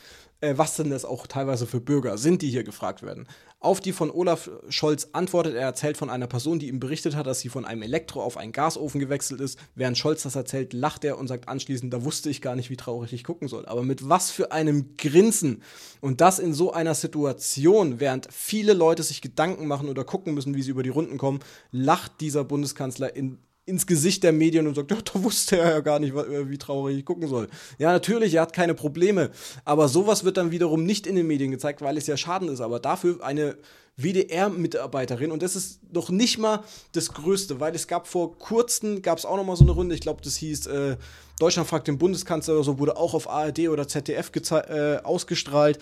äh, 0.42 0.54
was 0.58 0.76
denn 0.76 0.90
das 0.90 1.06
auch 1.06 1.28
teilweise 1.28 1.68
für 1.68 1.80
Bürger 1.80 2.18
sind, 2.18 2.42
die 2.42 2.50
hier 2.50 2.64
gefragt 2.64 3.04
werden. 3.04 3.28
Auf 3.60 3.80
die 3.80 3.94
von 3.94 4.12
Olaf 4.12 4.50
Scholz 4.70 5.10
antwortet 5.14 5.56
er, 5.56 5.62
erzählt 5.62 5.98
von 5.98 6.10
einer 6.10 6.28
Person, 6.28 6.60
die 6.60 6.68
ihm 6.68 6.80
berichtet 6.80 7.16
hat, 7.16 7.26
dass 7.26 7.40
sie 7.40 7.50
von 7.50 7.66
einem 7.66 7.82
Elektro 7.82 8.22
auf 8.22 8.38
einen 8.38 8.52
Gasofen 8.52 9.00
gewechselt 9.00 9.42
ist. 9.42 9.58
Während 9.74 9.98
Scholz 9.98 10.22
das 10.22 10.36
erzählt, 10.36 10.74
lacht 10.74 11.04
er 11.04 11.18
und 11.18 11.28
sagt 11.28 11.50
anschließend, 11.50 11.92
da 11.92 12.04
wusste 12.04 12.30
ich 12.30 12.42
gar 12.42 12.56
nicht, 12.56 12.70
wie 12.70 12.78
traurig 12.78 13.12
ich 13.14 13.24
gucken 13.24 13.48
soll. 13.48 13.66
Aber 13.66 13.82
mit 13.82 14.08
was 14.08 14.30
für 14.30 14.52
einem 14.52 14.96
Grinsen. 14.98 15.64
Und 16.00 16.22
das 16.22 16.38
in 16.38 16.54
so 16.54 16.74
einer 16.74 16.94
Situation, 16.94 18.00
während 18.00 18.28
viele 18.32 18.74
Leute 18.74 19.02
sich 19.02 19.22
Gedanken 19.22 19.66
machen 19.66 19.90
oder 19.90 20.04
gucken 20.04 20.36
müssen, 20.36 20.54
wie 20.54 20.62
sie 20.62 20.72
über 20.72 20.84
die 20.84 20.90
Runden 20.90 21.18
kommen, 21.18 21.40
lacht 21.72 22.22
dieser 22.22 22.44
Bundeskanzler 22.44 23.16
in 23.16 23.40
ins 23.66 23.88
Gesicht 23.88 24.24
der 24.24 24.32
Medien 24.32 24.68
und 24.68 24.76
sagt, 24.76 24.92
ja, 24.92 24.98
da 25.02 25.24
wusste 25.24 25.58
er 25.58 25.72
ja 25.72 25.80
gar 25.80 26.00
nicht, 26.00 26.16
äh, 26.16 26.50
wie 26.50 26.58
traurig 26.58 26.98
ich 26.98 27.06
gucken 27.06 27.28
soll. 27.28 27.48
Ja, 27.78 27.92
natürlich, 27.92 28.34
er 28.36 28.44
hat 28.44 28.54
keine 28.54 28.74
Probleme. 28.74 29.32
Aber 29.64 29.88
sowas 29.88 30.24
wird 30.24 30.38
dann 30.38 30.52
wiederum 30.52 30.84
nicht 30.84 31.08
in 31.08 31.16
den 31.16 31.28
Medien 31.28 31.52
gezeigt, 31.52 31.82
weil 31.82 31.98
es 31.98 32.08
ja 32.08 32.18
schaden 32.18 32.50
ist. 32.50 32.62
Aber 32.62 32.80
dafür 32.80 33.24
eine 33.24 33.58
WDR-Mitarbeiterin 33.98 35.32
und 35.32 35.42
das 35.42 35.56
ist 35.56 35.80
noch 35.94 36.10
nicht 36.10 36.38
mal 36.38 36.64
das 36.92 37.14
Größte, 37.14 37.62
weil 37.62 37.74
es 37.76 37.88
gab 37.88 38.08
vor 38.08 38.38
kurzem, 38.38 39.02
gab 39.02 39.18
es 39.18 39.26
auch 39.26 39.38
noch 39.38 39.46
mal 39.46 39.56
so 39.56 39.64
eine 39.64 39.72
Runde, 39.72 39.96
ich 39.96 40.02
glaube, 40.02 40.22
das 40.22 40.36
hieß 40.36 40.68
äh, 40.68 40.98
Deutschland 41.40 41.68
fragt 41.68 41.88
den 41.88 41.98
Bundeskanzler 41.98 42.56
oder 42.56 42.64
so, 42.64 42.80
wurde 42.80 42.98
auch 42.98 43.14
auf 43.14 43.30
ARD 43.30 43.70
oder 43.70 43.88
ZDF 43.88 44.32
äh, 44.52 44.98
ausgestrahlt 44.98 45.80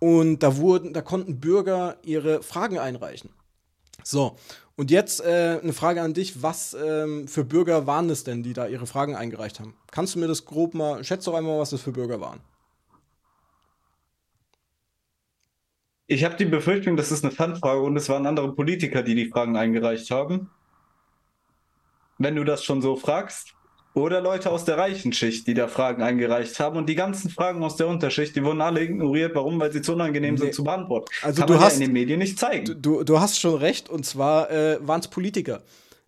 und 0.00 0.42
da 0.42 0.58
wurden, 0.58 0.92
da 0.92 1.00
konnten 1.00 1.40
Bürger 1.40 1.96
ihre 2.02 2.42
Fragen 2.42 2.78
einreichen. 2.78 3.30
So, 4.04 4.36
und 4.76 4.90
jetzt 4.90 5.24
äh, 5.24 5.58
eine 5.62 5.72
Frage 5.72 6.02
an 6.02 6.14
dich. 6.14 6.42
Was 6.42 6.74
ähm, 6.74 7.26
für 7.28 7.44
Bürger 7.44 7.86
waren 7.86 8.10
es 8.10 8.24
denn, 8.24 8.42
die 8.42 8.52
da 8.52 8.66
ihre 8.66 8.86
Fragen 8.86 9.16
eingereicht 9.16 9.58
haben? 9.58 9.74
Kannst 9.90 10.14
du 10.14 10.18
mir 10.18 10.28
das 10.28 10.44
grob 10.44 10.74
mal, 10.74 11.02
schätze 11.02 11.30
doch 11.30 11.38
einmal, 11.38 11.58
was 11.58 11.70
das 11.70 11.80
für 11.80 11.92
Bürger 11.92 12.20
waren? 12.20 12.40
Ich 16.08 16.22
habe 16.22 16.36
die 16.36 16.44
Befürchtung, 16.44 16.96
das 16.96 17.10
ist 17.10 17.24
eine 17.24 17.32
Fanfrage 17.32 17.80
und 17.80 17.96
es 17.96 18.08
waren 18.08 18.26
andere 18.26 18.54
Politiker, 18.54 19.02
die 19.02 19.16
die 19.16 19.28
Fragen 19.28 19.56
eingereicht 19.56 20.10
haben. 20.12 20.50
Wenn 22.18 22.36
du 22.36 22.44
das 22.44 22.62
schon 22.62 22.80
so 22.80 22.96
fragst. 22.96 23.55
Oder 23.96 24.20
Leute 24.20 24.50
aus 24.50 24.66
der 24.66 24.76
reichen 24.76 25.14
Schicht, 25.14 25.46
die 25.46 25.54
da 25.54 25.68
Fragen 25.68 26.02
eingereicht 26.02 26.60
haben. 26.60 26.76
Und 26.76 26.86
die 26.86 26.94
ganzen 26.94 27.30
Fragen 27.30 27.64
aus 27.64 27.76
der 27.76 27.88
Unterschicht, 27.88 28.36
die 28.36 28.44
wurden 28.44 28.60
alle 28.60 28.82
ignoriert. 28.82 29.34
Warum? 29.34 29.58
Weil 29.58 29.72
sie 29.72 29.80
zu 29.80 29.94
unangenehm 29.94 30.34
nee. 30.34 30.40
sind 30.40 30.54
zu 30.54 30.64
beantworten. 30.64 31.06
Also 31.22 31.40
Kann 31.40 31.46
du 31.46 31.54
man 31.54 31.62
hast, 31.62 31.78
ja 31.78 31.84
in 31.84 31.88
den 31.88 31.92
Medien 31.94 32.18
nicht 32.18 32.38
zeigen. 32.38 32.76
Du, 32.82 33.04
du 33.04 33.20
hast 33.20 33.40
schon 33.40 33.54
recht. 33.54 33.88
Und 33.88 34.04
zwar 34.04 34.50
äh, 34.50 34.76
waren 34.86 35.00
es 35.00 35.08
Politiker. 35.08 35.62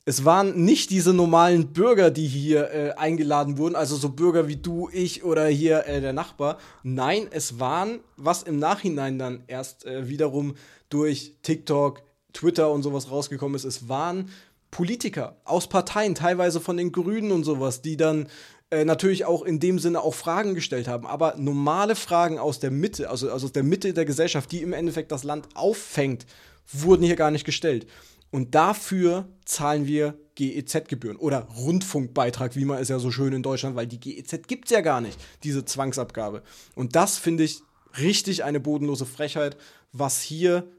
Es 0.05 0.27
waren 0.27 0.65
nicht 0.65 0.91
diese 0.91 1.15
normalen 1.15 1.73
Bürger, 1.73 2.11
die 2.11 2.27
hier 2.27 2.71
äh, 2.71 2.91
eingeladen 2.93 3.57
wurden, 3.57 3.75
also 3.75 3.97
so 3.97 4.11
Bürger 4.11 4.49
wie 4.49 4.57
du, 4.57 4.91
ich 4.93 5.25
oder 5.25 5.47
hier 5.47 5.87
äh, 5.87 6.03
der 6.03 6.13
Nachbar. 6.13 6.59
Nein, 6.83 7.27
es 7.31 7.59
waren, 7.59 8.01
was 8.19 8.43
im 8.43 8.59
Nachhinein 8.59 9.19
dann 9.19 9.45
erst 9.47 9.87
äh, 9.87 10.09
wiederum 10.09 10.57
durch 10.91 11.37
TikTok, 11.43 12.03
Twitter 12.35 12.71
und 12.71 12.83
sowas 12.83 13.11
rausgekommen 13.11 13.57
ist, 13.57 13.65
es 13.65 13.89
waren 13.89 14.31
Politiker 14.71 15.37
aus 15.45 15.69
Parteien, 15.69 16.15
teilweise 16.15 16.61
von 16.61 16.77
den 16.77 16.93
Grünen 16.93 17.33
und 17.33 17.45
sowas, 17.45 17.83
die 17.83 17.97
dann 17.97 18.29
äh, 18.71 18.85
natürlich 18.85 19.25
auch 19.25 19.43
in 19.43 19.61
dem 19.61 19.79
Sinne 19.79 20.03
auch 20.03 20.15
Fragen 20.15 20.55
gestellt 20.55 20.89
haben, 20.89 21.07
aber 21.07 21.35
normale 21.37 21.97
Fragen 21.97 22.39
aus 22.39 22.59
der 22.59 22.71
Mitte, 22.71 23.09
also, 23.09 23.31
also 23.31 23.47
aus 23.47 23.53
der 23.53 23.63
Mitte 23.63 23.95
der 23.95 24.05
Gesellschaft, 24.05 24.53
die 24.53 24.63
im 24.63 24.75
Endeffekt 24.75 25.11
das 25.11 25.25
Land 25.25 25.49
auffängt, 25.55 26.27
wurden 26.71 27.03
hier 27.03 27.17
gar 27.17 27.31
nicht 27.31 27.45
gestellt. 27.45 27.87
Und 28.31 28.55
dafür 28.55 29.27
zahlen 29.47 29.87
wir 29.87 30.19
GEZ-Gebühren 30.35 31.17
oder 31.17 31.49
Rundfunkbeitrag, 31.57 32.57
wie 32.57 32.67
man 32.67 32.79
es 32.79 32.91
ja 32.91 32.99
so 32.99 33.11
schön 33.11 33.33
in 33.33 33.43
Deutschland, 33.43 33.75
weil 33.75 33.87
die 33.87 33.99
GEZ 33.99 34.47
gibt 34.47 34.67
es 34.67 34.71
ja 34.71 34.83
gar 34.83 35.01
nicht, 35.01 35.19
diese 35.45 35.65
Zwangsabgabe. 35.65 36.43
Und 36.75 36.95
das 36.95 37.17
finde 37.17 37.45
ich 37.45 37.63
richtig 37.99 38.45
eine 38.45 38.61
bodenlose 38.61 39.07
Frechheit, 39.07 39.57
was 39.93 40.21
hier 40.21 40.71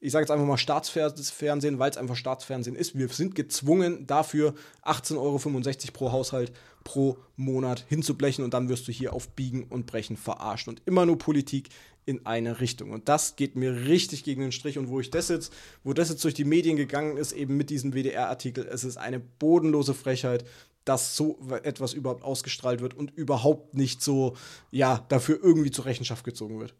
ich 0.00 0.12
sage 0.12 0.22
jetzt 0.22 0.30
einfach 0.30 0.46
mal 0.46 0.56
Staatsfernsehen, 0.56 1.78
weil 1.78 1.90
es 1.90 1.98
einfach 1.98 2.16
Staatsfernsehen 2.16 2.74
ist. 2.74 2.96
Wir 2.98 3.08
sind 3.08 3.34
gezwungen, 3.34 4.06
dafür 4.06 4.54
18,65 4.84 5.16
Euro 5.18 5.92
pro 5.92 6.12
Haushalt 6.12 6.52
pro 6.84 7.18
Monat 7.36 7.84
hinzublechen 7.88 8.42
und 8.42 8.54
dann 8.54 8.70
wirst 8.70 8.88
du 8.88 8.92
hier 8.92 9.12
auf 9.12 9.28
Biegen 9.28 9.64
und 9.64 9.86
Brechen 9.86 10.16
verarscht. 10.16 10.68
Und 10.68 10.80
immer 10.86 11.04
nur 11.04 11.18
Politik 11.18 11.68
in 12.06 12.24
eine 12.24 12.60
Richtung. 12.60 12.90
Und 12.90 13.08
das 13.08 13.36
geht 13.36 13.56
mir 13.56 13.86
richtig 13.86 14.24
gegen 14.24 14.40
den 14.40 14.52
Strich. 14.52 14.78
Und 14.78 14.88
wo 14.88 15.00
ich 15.00 15.10
das 15.10 15.28
jetzt, 15.28 15.52
wo 15.84 15.92
das 15.92 16.08
jetzt 16.08 16.24
durch 16.24 16.34
die 16.34 16.44
Medien 16.44 16.76
gegangen 16.76 17.18
ist, 17.18 17.32
eben 17.32 17.58
mit 17.58 17.68
diesem 17.68 17.92
WDR-Artikel, 17.92 18.66
es 18.66 18.84
ist 18.84 18.96
eine 18.96 19.20
bodenlose 19.20 19.92
Frechheit, 19.92 20.44
dass 20.86 21.14
so 21.14 21.38
etwas 21.62 21.92
überhaupt 21.92 22.24
ausgestrahlt 22.24 22.80
wird 22.80 22.94
und 22.94 23.10
überhaupt 23.10 23.74
nicht 23.74 24.02
so, 24.02 24.34
ja, 24.70 25.04
dafür 25.08 25.38
irgendwie 25.42 25.70
zur 25.70 25.84
Rechenschaft 25.84 26.24
gezogen 26.24 26.58
wird. 26.58 26.74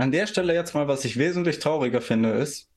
An 0.00 0.12
der 0.12 0.26
Stelle 0.26 0.54
jetzt 0.54 0.74
mal, 0.74 0.88
was 0.88 1.04
ich 1.04 1.18
wesentlich 1.18 1.58
trauriger 1.58 2.00
finde, 2.00 2.30
ist, 2.30 2.70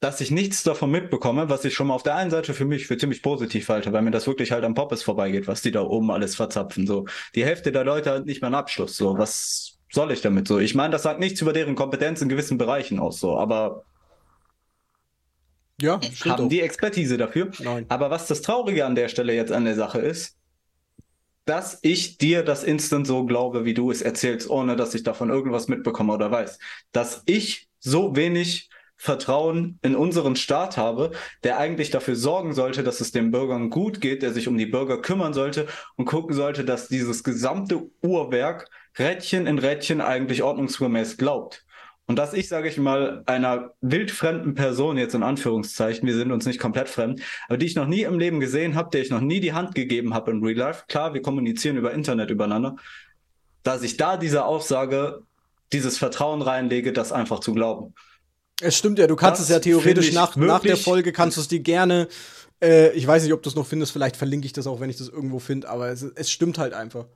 dass 0.00 0.20
ich 0.20 0.30
nichts 0.30 0.62
davon 0.62 0.90
mitbekomme, 0.90 1.48
was 1.48 1.64
ich 1.64 1.72
schon 1.72 1.86
mal 1.86 1.94
auf 1.94 2.02
der 2.02 2.14
einen 2.16 2.30
Seite 2.30 2.52
für 2.52 2.66
mich 2.66 2.86
für 2.86 2.98
ziemlich 2.98 3.22
positiv 3.22 3.66
halte, 3.70 3.94
weil 3.94 4.02
mir 4.02 4.10
das 4.10 4.26
wirklich 4.26 4.52
halt 4.52 4.62
am 4.62 4.74
Poppes 4.74 5.02
vorbeigeht, 5.02 5.46
was 5.46 5.62
die 5.62 5.70
da 5.70 5.80
oben 5.80 6.10
alles 6.10 6.36
verzapfen. 6.36 6.86
So, 6.86 7.06
die 7.34 7.46
Hälfte 7.46 7.72
der 7.72 7.84
Leute 7.84 8.10
hat 8.10 8.26
nicht 8.26 8.42
mehr 8.42 8.48
einen 8.48 8.56
Abschluss. 8.56 8.94
So, 8.94 9.16
was 9.16 9.78
soll 9.90 10.12
ich 10.12 10.20
damit 10.20 10.46
so? 10.48 10.58
Ich 10.58 10.74
meine, 10.74 10.92
das 10.92 11.04
sagt 11.04 11.18
nichts 11.18 11.40
über 11.40 11.54
deren 11.54 11.74
Kompetenz 11.74 12.20
in 12.20 12.28
gewissen 12.28 12.58
Bereichen 12.58 12.98
aus, 12.98 13.20
so, 13.20 13.38
aber 13.38 13.84
ja, 15.80 15.98
haben 16.26 16.44
auch. 16.44 16.48
die 16.50 16.60
Expertise 16.60 17.16
dafür. 17.16 17.52
Nein. 17.58 17.86
Aber 17.88 18.10
was 18.10 18.26
das 18.26 18.42
Traurige 18.42 18.84
an 18.84 18.96
der 18.96 19.08
Stelle 19.08 19.32
jetzt 19.32 19.50
an 19.50 19.64
der 19.64 19.76
Sache 19.76 20.00
ist, 20.00 20.36
dass 21.44 21.78
ich 21.82 22.18
dir 22.18 22.42
das 22.42 22.64
instant 22.64 23.06
so 23.06 23.26
glaube, 23.26 23.64
wie 23.64 23.74
du 23.74 23.90
es 23.90 24.02
erzählst, 24.02 24.48
ohne 24.48 24.76
dass 24.76 24.94
ich 24.94 25.02
davon 25.02 25.30
irgendwas 25.30 25.68
mitbekomme 25.68 26.12
oder 26.14 26.30
weiß. 26.30 26.58
Dass 26.92 27.22
ich 27.26 27.68
so 27.80 28.16
wenig 28.16 28.70
Vertrauen 28.96 29.78
in 29.82 29.96
unseren 29.96 30.36
Staat 30.36 30.76
habe, 30.76 31.10
der 31.42 31.58
eigentlich 31.58 31.90
dafür 31.90 32.16
sorgen 32.16 32.54
sollte, 32.54 32.82
dass 32.82 33.00
es 33.00 33.10
den 33.10 33.30
Bürgern 33.30 33.68
gut 33.68 34.00
geht, 34.00 34.22
der 34.22 34.32
sich 34.32 34.48
um 34.48 34.56
die 34.56 34.66
Bürger 34.66 35.02
kümmern 35.02 35.34
sollte 35.34 35.66
und 35.96 36.06
gucken 36.06 36.34
sollte, 36.34 36.64
dass 36.64 36.88
dieses 36.88 37.24
gesamte 37.24 37.90
Uhrwerk 38.02 38.70
Rädchen 38.98 39.46
in 39.46 39.58
Rädchen 39.58 40.00
eigentlich 40.00 40.42
ordnungsgemäß 40.42 41.16
glaubt. 41.16 41.66
Und 42.06 42.16
dass 42.16 42.34
ich, 42.34 42.48
sage 42.48 42.68
ich 42.68 42.76
mal, 42.76 43.22
einer 43.24 43.72
wildfremden 43.80 44.54
Person, 44.54 44.98
jetzt 44.98 45.14
in 45.14 45.22
Anführungszeichen, 45.22 46.06
wir 46.06 46.14
sind 46.14 46.32
uns 46.32 46.44
nicht 46.44 46.60
komplett 46.60 46.88
fremd, 46.90 47.22
aber 47.48 47.56
die 47.56 47.64
ich 47.64 47.76
noch 47.76 47.86
nie 47.86 48.02
im 48.02 48.18
Leben 48.18 48.40
gesehen 48.40 48.74
habe, 48.74 48.90
der 48.90 49.00
ich 49.00 49.10
noch 49.10 49.22
nie 49.22 49.40
die 49.40 49.54
Hand 49.54 49.74
gegeben 49.74 50.12
habe 50.12 50.30
in 50.30 50.44
Real 50.44 50.58
Life, 50.58 50.84
klar, 50.86 51.14
wir 51.14 51.22
kommunizieren 51.22 51.78
über 51.78 51.92
Internet 51.92 52.30
übereinander, 52.30 52.76
dass 53.62 53.82
ich 53.82 53.96
da 53.96 54.18
diese 54.18 54.44
Aussage, 54.44 55.22
dieses 55.72 55.96
Vertrauen 55.96 56.42
reinlege, 56.42 56.92
das 56.92 57.10
einfach 57.10 57.40
zu 57.40 57.54
glauben. 57.54 57.94
Es 58.60 58.76
stimmt 58.76 58.98
ja, 58.98 59.06
du 59.06 59.16
kannst 59.16 59.40
das 59.40 59.48
es 59.48 59.52
ja 59.54 59.60
theoretisch 59.60 60.12
nach, 60.12 60.36
nach 60.36 60.60
der 60.60 60.76
Folge, 60.76 61.10
kannst 61.10 61.38
du 61.38 61.40
es 61.40 61.48
dir 61.48 61.60
gerne, 61.60 62.08
äh, 62.62 62.92
ich 62.92 63.06
weiß 63.06 63.22
nicht, 63.22 63.32
ob 63.32 63.42
du 63.42 63.48
es 63.48 63.56
noch 63.56 63.66
findest, 63.66 63.92
vielleicht 63.92 64.16
verlinke 64.16 64.46
ich 64.46 64.52
das 64.52 64.66
auch, 64.66 64.78
wenn 64.80 64.90
ich 64.90 64.96
das 64.96 65.08
irgendwo 65.08 65.38
finde, 65.38 65.70
aber 65.70 65.88
es, 65.88 66.02
es 66.02 66.30
stimmt 66.30 66.58
halt 66.58 66.74
einfach. 66.74 67.06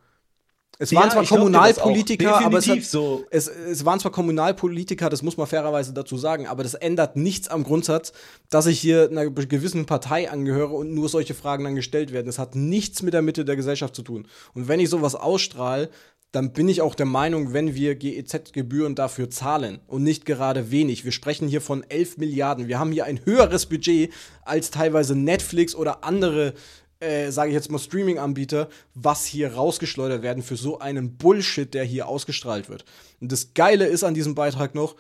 Es 0.81 0.95
waren 0.95 1.09
ja, 1.09 1.11
zwar 1.11 1.25
Kommunalpolitiker, 1.25 2.45
aber 2.45 2.59
es, 2.59 2.69
hat, 2.69 2.83
so. 2.83 3.25
es, 3.31 3.49
es, 3.49 3.85
waren 3.85 3.99
zwar 3.99 4.13
Kommunalpolitiker, 4.13 5.11
das 5.11 5.23
muss 5.23 5.37
man 5.37 5.49
fairerweise 5.49 5.93
dazu 5.93 6.17
sagen, 6.17 6.47
aber 6.47 6.63
das 6.63 6.75
ändert 6.75 7.17
nichts 7.17 7.49
am 7.49 7.65
Grundsatz, 7.65 8.13
dass 8.49 8.67
ich 8.67 8.79
hier 8.79 9.09
einer 9.11 9.29
gewissen 9.29 9.87
Partei 9.87 10.31
angehöre 10.31 10.73
und 10.75 10.95
nur 10.95 11.09
solche 11.09 11.35
Fragen 11.35 11.65
dann 11.65 11.75
gestellt 11.75 12.13
werden. 12.13 12.27
Das 12.27 12.39
hat 12.39 12.55
nichts 12.55 13.03
mit 13.03 13.13
der 13.13 13.23
Mitte 13.23 13.45
der 13.45 13.57
Gesellschaft 13.57 13.97
zu 13.97 14.03
tun. 14.03 14.29
Und 14.55 14.69
wenn 14.69 14.79
ich 14.79 14.89
sowas 14.89 15.17
ausstrahle, 15.17 15.91
dann 16.31 16.53
bin 16.53 16.69
ich 16.69 16.83
auch 16.83 16.95
der 16.95 17.07
Meinung, 17.07 17.55
wenn 17.55 17.75
wir 17.75 17.95
GEZ-Gebühren 17.95 18.95
dafür 18.95 19.31
zahlen 19.31 19.81
und 19.87 20.03
nicht 20.03 20.27
gerade 20.27 20.71
wenig. 20.71 21.05
Wir 21.05 21.13
sprechen 21.13 21.49
hier 21.49 21.63
von 21.63 21.83
11 21.89 22.19
Milliarden. 22.19 22.69
Wir 22.69 22.79
haben 22.79 22.93
hier 22.93 23.07
ein 23.07 23.25
höheres 23.25 23.67
Budget 23.67 24.13
als 24.43 24.71
teilweise 24.71 25.17
Netflix 25.17 25.75
oder 25.75 26.05
andere 26.05 26.53
äh, 27.01 27.31
sage 27.31 27.51
ich 27.51 27.55
jetzt 27.55 27.71
mal, 27.71 27.79
Streaming-Anbieter, 27.79 28.69
was 28.95 29.25
hier 29.25 29.55
rausgeschleudert 29.55 30.23
werden 30.23 30.43
für 30.43 30.57
so 30.57 30.79
einen 30.79 31.17
Bullshit, 31.17 31.73
der 31.73 31.85
hier 31.85 32.09
ausgestrahlt 32.09 32.69
wird. 32.69 32.85
Und 33.21 33.33
das 33.33 33.55
Geile 33.55 33.87
ist 33.87 34.05
an 34.05 34.15
diesem 34.15 34.35
Beitrag 34.35 34.75
noch, 34.75 34.97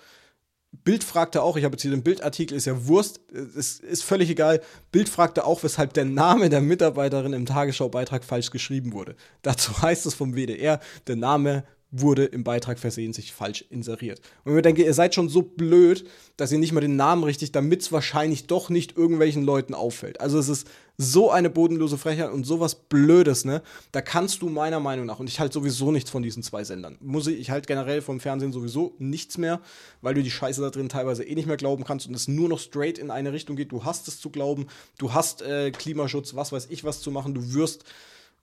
Bild 0.84 1.02
fragte 1.02 1.42
auch, 1.42 1.56
ich 1.56 1.64
habe 1.64 1.74
jetzt 1.74 1.82
hier 1.82 1.90
den 1.90 2.02
Bildartikel, 2.02 2.56
ist 2.56 2.66
ja 2.66 2.86
Wurst, 2.86 3.20
es 3.32 3.80
ist 3.80 4.04
völlig 4.04 4.28
egal. 4.28 4.60
Bild 4.92 5.08
fragte 5.08 5.44
auch, 5.44 5.62
weshalb 5.62 5.94
der 5.94 6.04
Name 6.04 6.50
der 6.50 6.60
Mitarbeiterin 6.60 7.32
im 7.32 7.46
Tagesschau-Beitrag 7.46 8.22
falsch 8.22 8.50
geschrieben 8.50 8.92
wurde. 8.92 9.16
Dazu 9.42 9.80
heißt 9.82 10.04
es 10.04 10.14
vom 10.14 10.34
WDR, 10.34 10.80
der 11.06 11.16
Name 11.16 11.64
wurde 11.90 12.26
im 12.26 12.44
Beitrag 12.44 12.78
versehentlich 12.78 13.32
falsch 13.32 13.64
inseriert. 13.70 14.20
Und 14.44 14.54
ich 14.54 14.62
denke, 14.62 14.84
ihr 14.84 14.92
seid 14.92 15.14
schon 15.14 15.28
so 15.28 15.42
blöd, 15.42 16.06
dass 16.36 16.52
ihr 16.52 16.58
nicht 16.58 16.72
mal 16.72 16.80
den 16.80 16.96
Namen 16.96 17.24
richtig, 17.24 17.52
damit 17.52 17.80
es 17.82 17.92
wahrscheinlich 17.92 18.46
doch 18.46 18.68
nicht 18.68 18.96
irgendwelchen 18.96 19.42
Leuten 19.42 19.72
auffällt. 19.72 20.20
Also 20.20 20.38
es 20.38 20.48
ist 20.48 20.68
so 20.98 21.30
eine 21.30 21.48
bodenlose 21.48 21.96
Frechheit 21.96 22.32
und 22.32 22.44
sowas 22.44 22.74
Blödes, 22.74 23.44
ne? 23.44 23.62
Da 23.92 24.02
kannst 24.02 24.42
du 24.42 24.48
meiner 24.48 24.80
Meinung 24.80 25.06
nach, 25.06 25.20
und 25.20 25.28
ich 25.28 25.38
halte 25.38 25.54
sowieso 25.54 25.92
nichts 25.92 26.10
von 26.10 26.22
diesen 26.22 26.42
zwei 26.42 26.64
Sendern, 26.64 26.98
muss 27.00 27.28
ich, 27.28 27.38
ich 27.38 27.50
halte 27.50 27.68
generell 27.68 28.02
vom 28.02 28.18
Fernsehen 28.18 28.52
sowieso 28.52 28.94
nichts 28.98 29.38
mehr, 29.38 29.60
weil 30.02 30.14
du 30.14 30.22
die 30.22 30.30
Scheiße 30.30 30.60
da 30.60 30.70
drin 30.70 30.88
teilweise 30.88 31.24
eh 31.24 31.34
nicht 31.36 31.46
mehr 31.46 31.56
glauben 31.56 31.84
kannst 31.84 32.08
und 32.08 32.14
es 32.14 32.26
nur 32.26 32.48
noch 32.48 32.58
straight 32.58 32.98
in 32.98 33.10
eine 33.10 33.32
Richtung 33.32 33.54
geht. 33.54 33.70
Du 33.70 33.84
hast 33.84 34.08
es 34.08 34.20
zu 34.20 34.30
glauben, 34.30 34.66
du 34.98 35.14
hast 35.14 35.40
äh, 35.42 35.70
Klimaschutz, 35.70 36.34
was 36.34 36.50
weiß 36.50 36.66
ich 36.68 36.82
was 36.82 37.00
zu 37.00 37.12
machen, 37.12 37.32
du 37.32 37.54
wirst 37.54 37.84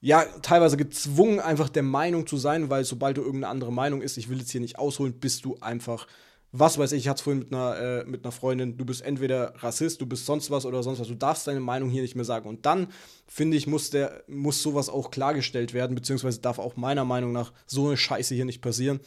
ja, 0.01 0.23
teilweise 0.41 0.77
gezwungen, 0.77 1.39
einfach 1.39 1.69
der 1.69 1.83
Meinung 1.83 2.27
zu 2.27 2.37
sein, 2.37 2.69
weil 2.69 2.83
sobald 2.83 3.17
du 3.17 3.21
irgendeine 3.21 3.49
andere 3.49 3.73
Meinung 3.73 4.01
ist, 4.01 4.17
ich 4.17 4.29
will 4.29 4.39
jetzt 4.39 4.51
hier 4.51 4.61
nicht 4.61 4.77
ausholen, 4.77 5.19
bist 5.19 5.45
du 5.45 5.57
einfach, 5.61 6.07
was 6.51 6.77
weiß 6.77 6.91
ich, 6.91 6.99
ich 6.99 7.07
hatte 7.07 7.17
es 7.17 7.21
vorhin 7.21 7.39
mit 7.39 7.53
einer, 7.53 7.77
äh, 7.77 8.05
mit 8.05 8.23
einer 8.23 8.31
Freundin, 8.31 8.77
du 8.77 8.85
bist 8.85 9.01
entweder 9.01 9.53
Rassist, 9.57 10.01
du 10.01 10.05
bist 10.05 10.25
sonst 10.25 10.51
was 10.51 10.65
oder 10.65 10.83
sonst 10.83 10.99
was, 10.99 11.07
du 11.07 11.15
darfst 11.15 11.47
deine 11.47 11.59
Meinung 11.59 11.89
hier 11.89 12.01
nicht 12.01 12.15
mehr 12.15 12.25
sagen. 12.25 12.47
Und 12.47 12.65
dann, 12.65 12.87
finde 13.27 13.57
ich, 13.57 13.67
muss, 13.67 13.89
der, 13.89 14.23
muss 14.27 14.61
sowas 14.61 14.89
auch 14.89 15.11
klargestellt 15.11 15.73
werden, 15.73 15.95
beziehungsweise 15.95 16.39
darf 16.39 16.59
auch 16.59 16.75
meiner 16.75 17.05
Meinung 17.05 17.31
nach 17.31 17.51
so 17.65 17.87
eine 17.87 17.97
Scheiße 17.97 18.35
hier 18.35 18.45
nicht 18.45 18.61
passieren. 18.61 18.99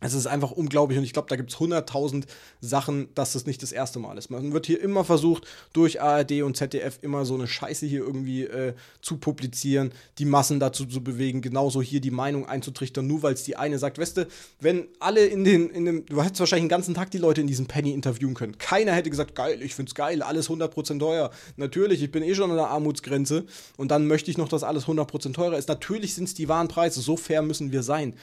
Es 0.00 0.14
ist 0.14 0.26
einfach 0.26 0.50
unglaublich 0.50 0.98
und 0.98 1.04
ich 1.04 1.12
glaube, 1.12 1.28
da 1.28 1.36
gibt 1.36 1.50
es 1.50 1.58
100.000 1.58 2.24
Sachen, 2.60 3.08
dass 3.14 3.34
das 3.34 3.46
nicht 3.46 3.62
das 3.62 3.70
erste 3.70 3.98
Mal 3.98 4.16
ist. 4.16 4.30
Man 4.30 4.52
wird 4.52 4.66
hier 4.66 4.80
immer 4.80 5.04
versucht, 5.04 5.46
durch 5.74 6.00
ARD 6.00 6.42
und 6.42 6.56
ZDF 6.56 6.98
immer 7.02 7.26
so 7.26 7.34
eine 7.34 7.46
Scheiße 7.46 7.84
hier 7.84 8.00
irgendwie 8.00 8.44
äh, 8.44 8.74
zu 9.02 9.18
publizieren, 9.18 9.92
die 10.18 10.24
Massen 10.24 10.58
dazu 10.58 10.86
zu 10.86 11.04
bewegen, 11.04 11.42
genauso 11.42 11.82
hier 11.82 12.00
die 12.00 12.10
Meinung 12.10 12.46
einzutrichtern, 12.46 13.06
nur 13.06 13.22
weil 13.22 13.34
es 13.34 13.44
die 13.44 13.56
eine 13.56 13.78
sagt. 13.78 13.98
Weißt 13.98 14.16
du, 14.16 14.26
wenn 14.58 14.88
alle 15.00 15.26
in 15.26 15.44
den, 15.44 15.68
in 15.68 15.84
dem, 15.84 16.06
du 16.06 16.22
hättest 16.22 16.40
wahrscheinlich 16.40 16.64
den 16.64 16.70
ganzen 16.70 16.94
Tag 16.94 17.10
die 17.10 17.18
Leute 17.18 17.42
in 17.42 17.46
diesem 17.46 17.66
Penny 17.66 17.92
interviewen 17.92 18.34
können. 18.34 18.56
Keiner 18.56 18.92
hätte 18.92 19.10
gesagt, 19.10 19.34
geil, 19.34 19.60
ich 19.62 19.74
find's 19.74 19.94
geil, 19.94 20.22
alles 20.22 20.48
100% 20.48 20.98
teuer. 20.98 21.30
Natürlich, 21.56 22.02
ich 22.02 22.10
bin 22.10 22.22
eh 22.22 22.34
schon 22.34 22.50
an 22.50 22.56
der 22.56 22.68
Armutsgrenze 22.68 23.44
und 23.76 23.90
dann 23.90 24.06
möchte 24.06 24.30
ich 24.30 24.38
noch, 24.38 24.48
dass 24.48 24.62
alles 24.62 24.86
100% 24.86 25.34
teurer 25.34 25.58
ist. 25.58 25.68
Natürlich 25.68 26.14
sind 26.14 26.24
es 26.24 26.34
die 26.34 26.48
wahren 26.48 26.68
Preise, 26.68 27.02
so 27.02 27.16
fair 27.16 27.42
müssen 27.42 27.70
wir 27.70 27.82
sein. 27.82 28.14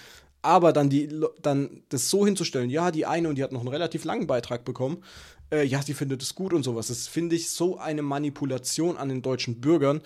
Aber 0.48 0.72
dann, 0.72 0.90
die, 0.90 1.10
dann 1.42 1.84
das 1.90 2.10
so 2.10 2.26
hinzustellen, 2.26 2.70
ja, 2.70 2.90
die 2.90 3.06
eine 3.06 3.28
und 3.28 3.36
die 3.36 3.44
hat 3.44 3.52
noch 3.52 3.60
einen 3.60 3.68
relativ 3.68 4.06
langen 4.06 4.28
Beitrag 4.28 4.64
bekommen, 4.64 5.04
äh, 5.52 5.66
ja, 5.66 5.82
sie 5.82 5.94
findet 5.94 6.22
es 6.22 6.36
gut 6.36 6.54
und 6.54 6.64
sowas. 6.64 6.88
Das 6.88 7.06
finde 7.06 7.36
ich 7.36 7.50
so 7.50 7.78
eine 7.78 8.02
Manipulation 8.02 8.96
an 8.96 9.10
den 9.10 9.22
deutschen 9.22 9.60
Bürgern 9.60 10.00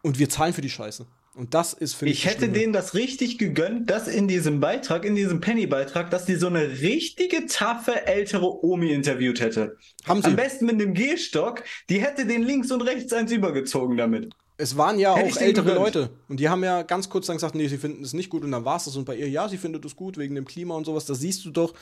und 0.00 0.18
wir 0.18 0.30
zahlen 0.30 0.54
für 0.54 0.62
die 0.62 0.70
Scheiße. 0.70 1.04
Und 1.34 1.52
das 1.52 1.74
ist 1.74 1.92
für 1.92 2.06
mich. 2.06 2.14
Ich 2.14 2.24
hätte 2.24 2.48
denen 2.48 2.72
das 2.72 2.94
richtig 2.94 3.36
gegönnt, 3.36 3.90
dass 3.90 4.08
in 4.08 4.26
diesem 4.26 4.58
Beitrag, 4.58 5.04
in 5.04 5.14
diesem 5.14 5.42
Penny-Beitrag, 5.42 6.10
dass 6.10 6.24
die 6.24 6.36
so 6.36 6.46
eine 6.46 6.80
richtige 6.80 7.44
taffe 7.44 8.06
ältere 8.06 8.64
Omi 8.64 8.90
interviewt 8.90 9.38
hätte. 9.38 9.76
Haben 10.06 10.22
sie. 10.22 10.28
Am 10.28 10.36
besten 10.36 10.64
mit 10.64 10.76
einem 10.76 10.94
Gehstock, 10.94 11.62
die 11.90 12.00
hätte 12.00 12.24
den 12.24 12.42
links 12.42 12.70
und 12.70 12.80
rechts 12.80 13.12
eins 13.12 13.32
übergezogen 13.32 13.98
damit. 13.98 14.34
Es 14.60 14.76
waren 14.76 14.98
ja 14.98 15.14
Hätte 15.14 15.32
auch 15.32 15.40
ältere 15.40 15.74
Leute. 15.74 16.10
Und 16.28 16.40
die 16.40 16.48
haben 16.48 16.64
ja 16.64 16.82
ganz 16.82 17.08
kurz 17.08 17.26
dann 17.26 17.36
gesagt, 17.36 17.54
nee, 17.54 17.68
sie 17.68 17.78
finden 17.78 18.02
es 18.02 18.12
nicht 18.12 18.28
gut. 18.28 18.42
Und 18.42 18.50
dann 18.50 18.64
war 18.64 18.76
es 18.76 18.86
das. 18.86 18.96
Und 18.96 19.04
bei 19.04 19.14
ihr, 19.14 19.28
ja, 19.28 19.48
sie 19.48 19.56
findet 19.56 19.84
es 19.84 19.94
gut 19.94 20.18
wegen 20.18 20.34
dem 20.34 20.44
Klima 20.44 20.74
und 20.74 20.84
sowas. 20.84 21.06
Da 21.06 21.14
siehst 21.14 21.44
du 21.44 21.50
doch, 21.50 21.74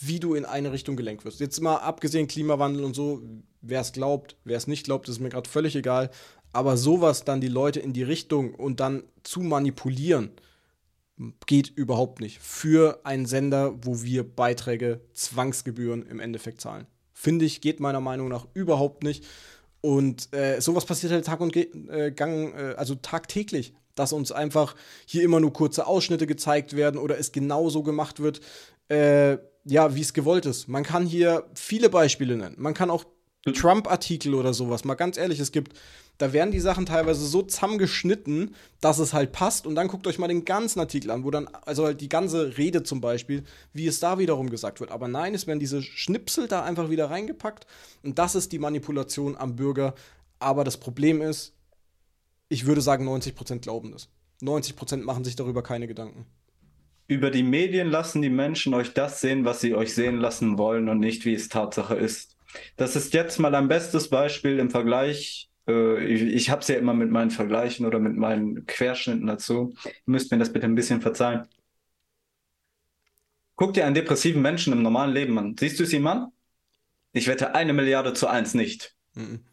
wie 0.00 0.18
du 0.18 0.34
in 0.34 0.44
eine 0.44 0.72
Richtung 0.72 0.96
gelenkt 0.96 1.24
wirst. 1.24 1.38
Jetzt 1.38 1.60
mal 1.60 1.76
abgesehen 1.76 2.26
Klimawandel 2.26 2.82
und 2.82 2.94
so, 2.94 3.22
wer 3.60 3.80
es 3.80 3.92
glaubt, 3.92 4.36
wer 4.42 4.56
es 4.56 4.66
nicht 4.66 4.84
glaubt, 4.84 5.08
ist 5.08 5.20
mir 5.20 5.28
gerade 5.28 5.48
völlig 5.48 5.76
egal. 5.76 6.10
Aber 6.52 6.76
sowas 6.76 7.24
dann 7.24 7.40
die 7.40 7.48
Leute 7.48 7.78
in 7.78 7.92
die 7.92 8.02
Richtung 8.02 8.54
und 8.54 8.80
dann 8.80 9.04
zu 9.22 9.40
manipulieren, 9.40 10.30
geht 11.46 11.68
überhaupt 11.68 12.20
nicht. 12.20 12.40
Für 12.40 13.00
einen 13.04 13.26
Sender, 13.26 13.74
wo 13.82 14.02
wir 14.02 14.24
Beiträge, 14.24 15.00
Zwangsgebühren 15.12 16.04
im 16.06 16.18
Endeffekt 16.18 16.60
zahlen. 16.60 16.86
Finde 17.12 17.44
ich, 17.44 17.60
geht 17.60 17.78
meiner 17.78 18.00
Meinung 18.00 18.28
nach 18.28 18.46
überhaupt 18.54 19.04
nicht. 19.04 19.24
Und 19.84 20.32
äh, 20.32 20.62
sowas 20.62 20.86
passiert 20.86 21.12
halt 21.12 21.26
Tag 21.26 21.42
und 21.42 21.52
Ge 21.52 21.68
äh, 21.90 22.10
Gang, 22.10 22.54
äh, 22.54 22.74
also 22.78 22.94
tagtäglich, 22.94 23.74
dass 23.94 24.14
uns 24.14 24.32
einfach 24.32 24.76
hier 25.04 25.22
immer 25.22 25.40
nur 25.40 25.52
kurze 25.52 25.86
Ausschnitte 25.86 26.26
gezeigt 26.26 26.74
werden 26.74 26.98
oder 26.98 27.18
es 27.18 27.32
genauso 27.32 27.82
gemacht 27.82 28.20
wird, 28.20 28.40
äh, 28.88 29.36
ja, 29.64 29.94
wie 29.94 30.00
es 30.00 30.14
gewollt 30.14 30.46
ist. 30.46 30.68
Man 30.68 30.84
kann 30.84 31.04
hier 31.04 31.44
viele 31.52 31.90
Beispiele 31.90 32.34
nennen. 32.34 32.54
Man 32.56 32.72
kann 32.72 32.88
auch 32.88 33.04
Trump-Artikel 33.52 34.34
oder 34.34 34.54
sowas. 34.54 34.84
Mal 34.84 34.94
ganz 34.94 35.18
ehrlich, 35.18 35.38
es 35.38 35.52
gibt, 35.52 35.76
da 36.16 36.32
werden 36.32 36.50
die 36.50 36.60
Sachen 36.60 36.86
teilweise 36.86 37.26
so 37.26 37.42
zusammengeschnitten, 37.42 38.54
dass 38.80 38.98
es 38.98 39.12
halt 39.12 39.32
passt. 39.32 39.66
Und 39.66 39.74
dann 39.74 39.88
guckt 39.88 40.06
euch 40.06 40.18
mal 40.18 40.28
den 40.28 40.44
ganzen 40.44 40.80
Artikel 40.80 41.10
an, 41.10 41.24
wo 41.24 41.30
dann, 41.30 41.48
also 41.66 41.84
halt 41.84 42.00
die 42.00 42.08
ganze 42.08 42.56
Rede 42.56 42.82
zum 42.82 43.00
Beispiel, 43.00 43.44
wie 43.72 43.86
es 43.86 44.00
da 44.00 44.18
wiederum 44.18 44.48
gesagt 44.48 44.80
wird. 44.80 44.90
Aber 44.90 45.08
nein, 45.08 45.34
es 45.34 45.46
werden 45.46 45.60
diese 45.60 45.82
Schnipsel 45.82 46.48
da 46.48 46.62
einfach 46.62 46.88
wieder 46.88 47.10
reingepackt. 47.10 47.66
Und 48.02 48.18
das 48.18 48.34
ist 48.34 48.52
die 48.52 48.58
Manipulation 48.58 49.36
am 49.36 49.56
Bürger. 49.56 49.94
Aber 50.38 50.64
das 50.64 50.78
Problem 50.78 51.20
ist, 51.20 51.52
ich 52.48 52.66
würde 52.66 52.80
sagen, 52.80 53.08
90% 53.08 53.60
glauben 53.60 53.92
das. 53.92 54.08
90% 54.42 54.98
machen 54.98 55.24
sich 55.24 55.36
darüber 55.36 55.62
keine 55.62 55.86
Gedanken. 55.86 56.26
Über 57.06 57.30
die 57.30 57.42
Medien 57.42 57.90
lassen 57.90 58.22
die 58.22 58.30
Menschen 58.30 58.72
euch 58.72 58.94
das 58.94 59.20
sehen, 59.20 59.44
was 59.44 59.60
sie 59.60 59.74
euch 59.74 59.94
sehen 59.94 60.16
lassen 60.16 60.56
wollen 60.56 60.88
und 60.88 61.00
nicht, 61.00 61.26
wie 61.26 61.34
es 61.34 61.50
Tatsache 61.50 61.94
ist. 61.94 62.33
Das 62.76 62.96
ist 62.96 63.14
jetzt 63.14 63.38
mal 63.38 63.54
ein 63.54 63.68
bestes 63.68 64.08
Beispiel 64.08 64.58
im 64.58 64.70
Vergleich. 64.70 65.50
Äh, 65.66 66.04
ich 66.04 66.22
ich 66.22 66.50
habe 66.50 66.62
es 66.62 66.68
ja 66.68 66.76
immer 66.76 66.94
mit 66.94 67.10
meinen 67.10 67.30
Vergleichen 67.30 67.86
oder 67.86 67.98
mit 67.98 68.16
meinen 68.16 68.66
Querschnitten 68.66 69.26
dazu. 69.26 69.74
Ihr 69.84 69.92
müsst 70.06 70.30
mir 70.30 70.38
das 70.38 70.52
bitte 70.52 70.66
ein 70.66 70.74
bisschen 70.74 71.00
verzeihen. 71.00 71.46
Guck 73.56 73.74
dir 73.74 73.86
einen 73.86 73.94
depressiven 73.94 74.42
Menschen 74.42 74.72
im 74.72 74.82
normalen 74.82 75.12
Leben 75.12 75.38
an. 75.38 75.56
Siehst 75.58 75.78
du 75.78 75.84
es 75.84 75.92
ihm 75.92 76.06
an? 76.06 76.32
Ich 77.12 77.28
wette 77.28 77.54
eine 77.54 77.72
Milliarde 77.72 78.12
zu 78.12 78.26
eins 78.26 78.54
nicht. 78.54 78.96
Mhm. 79.14 79.44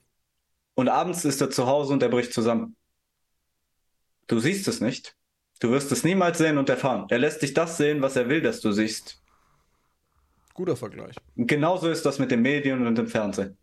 Und 0.74 0.90
abends 0.90 1.26
ist 1.26 1.42
er 1.42 1.52
zu 1.52 1.68
Hause 1.68 1.94
und 1.94 2.02
er 2.02 2.10
bricht 2.10 2.34
zusammen. 2.34 2.76
Du 4.28 4.40
siehst 4.40 4.68
es 4.68 4.82
nicht. 4.82 5.16
Du 5.60 5.70
wirst 5.70 5.92
es 5.92 6.04
niemals 6.04 6.40
sehen 6.40 6.58
und 6.58 6.70
erfahren. 6.70 7.06
Er 7.10 7.20
lässt 7.20 7.44
dich 7.44 7.54
das 7.54 7.78
sehen, 7.78 8.02
was 8.02 8.16
er 8.16 8.30
will, 8.30 8.42
dass 8.42 8.62
du 8.62 8.72
siehst. 8.72 9.21
Guter 10.54 10.76
Vergleich. 10.76 11.16
Genauso 11.36 11.90
ist 11.90 12.06
das 12.06 12.20
mit 12.20 12.32
den 12.32 12.42
Medien 12.42 12.86
und 12.86 12.96
dem 12.96 13.08
Fernsehen. 13.08 13.58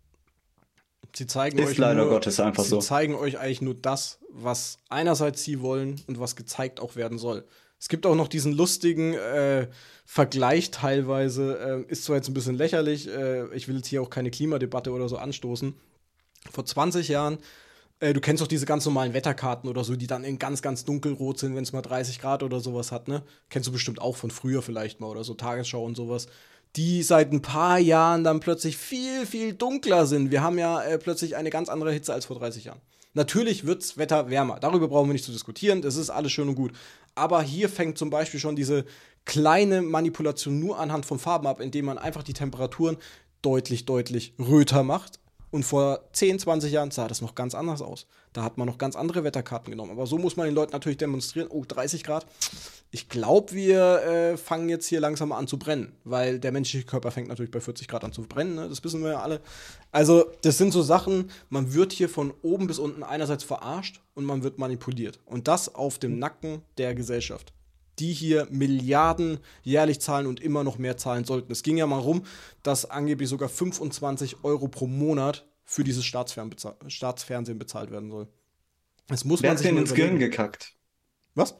Sie 1.14 1.26
zeigen 1.26 1.58
Ist 1.58 1.70
euch 1.70 1.78
leider 1.78 2.02
nur, 2.02 2.10
Gottes 2.10 2.38
einfach 2.38 2.62
sie 2.62 2.70
so. 2.70 2.78
zeigen 2.80 3.14
euch 3.14 3.38
eigentlich 3.38 3.62
nur 3.62 3.74
das, 3.74 4.20
was 4.30 4.78
einerseits 4.88 5.42
sie 5.42 5.60
wollen 5.60 6.00
und 6.06 6.20
was 6.20 6.36
gezeigt 6.36 6.80
auch 6.80 6.96
werden 6.96 7.18
soll. 7.18 7.44
Es 7.80 7.88
gibt 7.88 8.06
auch 8.06 8.14
noch 8.14 8.28
diesen 8.28 8.52
lustigen 8.52 9.14
äh, 9.14 9.68
Vergleich 10.04 10.70
teilweise, 10.70 11.84
äh, 11.88 11.92
ist 11.92 12.04
zwar 12.04 12.16
jetzt 12.16 12.28
ein 12.28 12.34
bisschen 12.34 12.56
lächerlich, 12.56 13.08
äh, 13.08 13.46
ich 13.54 13.68
will 13.68 13.76
jetzt 13.76 13.88
hier 13.88 14.02
auch 14.02 14.10
keine 14.10 14.30
Klimadebatte 14.30 14.90
oder 14.90 15.08
so 15.08 15.16
anstoßen. 15.16 15.74
Vor 16.50 16.64
20 16.64 17.08
Jahren, 17.08 17.38
äh, 18.00 18.12
du 18.12 18.20
kennst 18.20 18.42
doch 18.42 18.48
diese 18.48 18.66
ganz 18.66 18.84
normalen 18.84 19.12
Wetterkarten 19.12 19.68
oder 19.68 19.84
so, 19.84 19.96
die 19.96 20.06
dann 20.06 20.24
in 20.24 20.38
ganz, 20.38 20.62
ganz 20.62 20.84
dunkelrot 20.84 21.38
sind, 21.38 21.54
wenn 21.54 21.62
es 21.62 21.72
mal 21.72 21.82
30 21.82 22.20
Grad 22.20 22.42
oder 22.42 22.60
sowas 22.60 22.90
hat, 22.90 23.06
ne? 23.06 23.22
Kennst 23.48 23.68
du 23.68 23.72
bestimmt 23.72 24.00
auch 24.00 24.16
von 24.16 24.30
früher 24.30 24.62
vielleicht 24.62 25.00
mal 25.00 25.08
oder 25.08 25.24
so, 25.24 25.34
Tagesschau 25.34 25.84
und 25.84 25.96
sowas 25.96 26.26
die 26.76 27.02
seit 27.02 27.32
ein 27.32 27.42
paar 27.42 27.78
Jahren 27.78 28.24
dann 28.24 28.40
plötzlich 28.40 28.76
viel, 28.76 29.26
viel 29.26 29.54
dunkler 29.54 30.06
sind. 30.06 30.30
Wir 30.30 30.42
haben 30.42 30.58
ja 30.58 30.82
äh, 30.82 30.98
plötzlich 30.98 31.36
eine 31.36 31.50
ganz 31.50 31.68
andere 31.68 31.92
Hitze 31.92 32.12
als 32.12 32.26
vor 32.26 32.38
30 32.38 32.64
Jahren. 32.64 32.80
Natürlich 33.14 33.66
wirds 33.66 33.96
Wetter 33.96 34.30
wärmer. 34.30 34.60
Darüber 34.60 34.88
brauchen 34.88 35.08
wir 35.08 35.14
nicht 35.14 35.24
zu 35.24 35.32
diskutieren. 35.32 35.82
Das 35.82 35.96
ist 35.96 36.10
alles 36.10 36.30
schön 36.30 36.48
und 36.48 36.54
gut. 36.54 36.72
Aber 37.14 37.42
hier 37.42 37.68
fängt 37.68 37.98
zum 37.98 38.10
Beispiel 38.10 38.38
schon 38.38 38.54
diese 38.54 38.84
kleine 39.24 39.82
Manipulation 39.82 40.60
nur 40.60 40.78
anhand 40.78 41.04
von 41.04 41.18
Farben 41.18 41.46
ab, 41.46 41.60
indem 41.60 41.86
man 41.86 41.98
einfach 41.98 42.22
die 42.22 42.32
Temperaturen 42.32 42.96
deutlich, 43.42 43.86
deutlich 43.86 44.34
röter 44.38 44.84
macht. 44.84 45.18
Und 45.50 45.64
vor 45.64 46.00
10, 46.12 46.38
20 46.38 46.72
Jahren 46.72 46.90
sah 46.90 47.08
das 47.08 47.22
noch 47.22 47.34
ganz 47.34 47.54
anders 47.54 47.80
aus. 47.80 48.06
Da 48.32 48.42
hat 48.42 48.58
man 48.58 48.66
noch 48.66 48.78
ganz 48.78 48.96
andere 48.96 49.24
Wetterkarten 49.24 49.70
genommen. 49.70 49.92
Aber 49.92 50.06
so 50.06 50.18
muss 50.18 50.36
man 50.36 50.46
den 50.46 50.54
Leuten 50.54 50.72
natürlich 50.72 50.98
demonstrieren, 50.98 51.48
oh, 51.50 51.64
30 51.66 52.04
Grad. 52.04 52.26
Ich 52.90 53.08
glaube, 53.08 53.52
wir 53.52 54.02
äh, 54.02 54.36
fangen 54.36 54.68
jetzt 54.68 54.86
hier 54.86 55.00
langsam 55.00 55.32
an 55.32 55.46
zu 55.46 55.58
brennen, 55.58 55.92
weil 56.04 56.38
der 56.38 56.52
menschliche 56.52 56.86
Körper 56.86 57.10
fängt 57.10 57.28
natürlich 57.28 57.50
bei 57.50 57.60
40 57.60 57.86
Grad 57.86 58.04
an 58.04 58.12
zu 58.12 58.22
brennen, 58.22 58.54
ne? 58.54 58.68
das 58.68 58.82
wissen 58.82 59.02
wir 59.02 59.10
ja 59.10 59.20
alle. 59.20 59.40
Also, 59.92 60.24
das 60.42 60.56
sind 60.56 60.72
so 60.72 60.82
Sachen, 60.82 61.30
man 61.50 61.74
wird 61.74 61.92
hier 61.92 62.08
von 62.08 62.32
oben 62.40 62.66
bis 62.66 62.78
unten 62.78 63.02
einerseits 63.02 63.44
verarscht 63.44 64.00
und 64.14 64.24
man 64.24 64.42
wird 64.42 64.58
manipuliert. 64.58 65.20
Und 65.26 65.48
das 65.48 65.74
auf 65.74 65.98
dem 65.98 66.18
Nacken 66.18 66.62
der 66.78 66.94
Gesellschaft 66.94 67.52
die 67.98 68.12
hier 68.12 68.46
Milliarden 68.50 69.38
jährlich 69.62 70.00
zahlen 70.00 70.26
und 70.26 70.40
immer 70.40 70.64
noch 70.64 70.78
mehr 70.78 70.96
zahlen 70.96 71.24
sollten. 71.24 71.52
Es 71.52 71.62
ging 71.62 71.76
ja 71.76 71.86
mal 71.86 71.98
rum, 71.98 72.24
dass 72.62 72.88
angeblich 72.90 73.28
sogar 73.28 73.48
25 73.48 74.44
Euro 74.44 74.68
pro 74.68 74.86
Monat 74.86 75.46
für 75.64 75.84
dieses 75.84 76.04
Staatsfern 76.04 76.50
bezahlt, 76.50 76.76
Staatsfernsehen 76.88 77.58
bezahlt 77.58 77.90
werden 77.90 78.10
soll. 78.10 78.28
Das 79.08 79.24
muss 79.24 79.42
Wer 79.42 79.50
man 79.50 79.56
hat 79.56 79.58
sich 79.58 79.68
den 79.68 79.74
mal 79.74 79.80
ins 79.82 79.94
Gehirn 79.94 80.18
gekackt? 80.18 80.74
Was? 81.34 81.56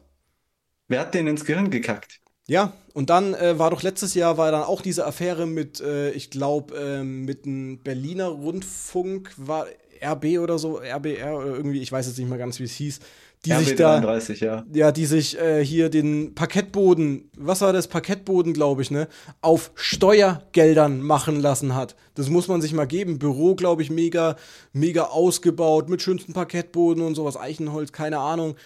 Wer 0.89 1.01
hat 1.01 1.15
den 1.15 1.27
ins 1.27 1.45
Gehirn 1.45 1.71
gekackt? 1.71 2.21
Ja, 2.47 2.73
und 2.95 3.11
dann 3.11 3.35
äh, 3.35 3.59
war 3.59 3.71
doch 3.71 3.83
letztes 3.83 4.15
Jahr 4.15 4.39
war 4.39 4.51
dann 4.51 4.63
auch 4.63 4.81
diese 4.81 5.07
Affäre 5.07 5.47
mit, 5.47 5.81
äh, 5.81 6.11
ich 6.13 6.31
glaube, 6.31 6.75
äh, 6.77 7.03
mit 7.03 7.45
einem 7.45 7.83
Berliner 7.83 8.29
Rundfunk, 8.29 9.35
war 9.37 9.67
RB 10.03 10.39
oder 10.39 10.59
so, 10.59 10.81
RBR 10.81 11.37
oder 11.37 11.47
irgendwie, 11.47 11.83
ich 11.83 11.93
weiß 11.93 12.07
jetzt 12.07 12.19
nicht 12.19 12.29
mehr 12.29 12.39
ganz, 12.39 12.59
wie 12.59 12.65
es 12.65 12.73
hieß, 12.73 13.01
die 13.45 13.53
sich 13.53 13.77
da, 13.77 13.99
RB33, 13.99 14.45
ja. 14.45 14.65
ja, 14.73 14.93
die 14.93 15.07
sich 15.07 15.39
äh, 15.39 15.65
hier 15.65 15.91
den 15.91 16.35
Parkettboden, 16.35 17.31
was 17.37 17.61
war 17.61 17.73
das, 17.73 17.87
Parkettboden, 17.87 18.53
glaube 18.53 18.83
ich, 18.83 18.91
ne, 18.91 19.09
auf 19.41 19.71
Steuergeldern 19.75 21.01
machen 21.01 21.41
lassen 21.41 21.75
hat. 21.75 21.95
Das 22.15 22.29
muss 22.29 22.49
man 22.49 22.61
sich 22.61 22.73
mal 22.73 22.87
geben. 22.87 23.19
Büro, 23.19 23.55
glaube 23.55 23.83
ich, 23.83 23.91
mega, 23.91 24.37
mega 24.73 25.05
ausgebaut, 25.05 25.89
mit 25.89 26.03
schönsten 26.03 26.33
Parkettboden 26.33 27.03
und 27.03 27.15
sowas, 27.15 27.37
Eichenholz, 27.37 27.93
keine 27.93 28.19
Ahnung. 28.19 28.57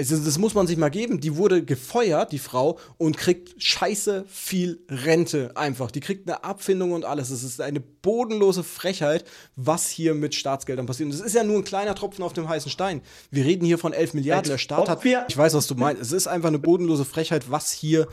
Es 0.00 0.12
ist, 0.12 0.24
das 0.24 0.38
muss 0.38 0.54
man 0.54 0.68
sich 0.68 0.76
mal 0.76 0.90
geben. 0.90 1.18
Die 1.18 1.36
wurde 1.36 1.64
gefeuert, 1.64 2.30
die 2.30 2.38
Frau, 2.38 2.78
und 2.98 3.16
kriegt 3.16 3.60
scheiße 3.60 4.24
viel 4.28 4.78
Rente 4.88 5.50
einfach. 5.56 5.90
Die 5.90 5.98
kriegt 5.98 6.28
eine 6.28 6.44
Abfindung 6.44 6.92
und 6.92 7.04
alles. 7.04 7.30
Es 7.30 7.42
ist 7.42 7.60
eine 7.60 7.80
bodenlose 7.80 8.62
Frechheit, 8.62 9.24
was 9.56 9.88
hier 9.88 10.14
mit 10.14 10.36
Staatsgeldern 10.36 10.86
passiert. 10.86 11.08
Und 11.08 11.14
es 11.16 11.20
ist 11.20 11.34
ja 11.34 11.42
nur 11.42 11.56
ein 11.56 11.64
kleiner 11.64 11.96
Tropfen 11.96 12.22
auf 12.22 12.32
dem 12.32 12.48
heißen 12.48 12.70
Stein. 12.70 13.02
Wir 13.32 13.44
reden 13.44 13.66
hier 13.66 13.76
von 13.76 13.92
11 13.92 14.14
Milliarden. 14.14 14.48
Der 14.48 14.58
Staat 14.58 14.88
hat. 14.88 15.04
Ich 15.04 15.36
weiß, 15.36 15.54
was 15.54 15.66
du 15.66 15.74
meinst. 15.74 16.00
Es 16.00 16.12
ist 16.12 16.28
einfach 16.28 16.48
eine 16.48 16.60
bodenlose 16.60 17.04
Frechheit, 17.04 17.50
was 17.50 17.72
hier 17.72 18.06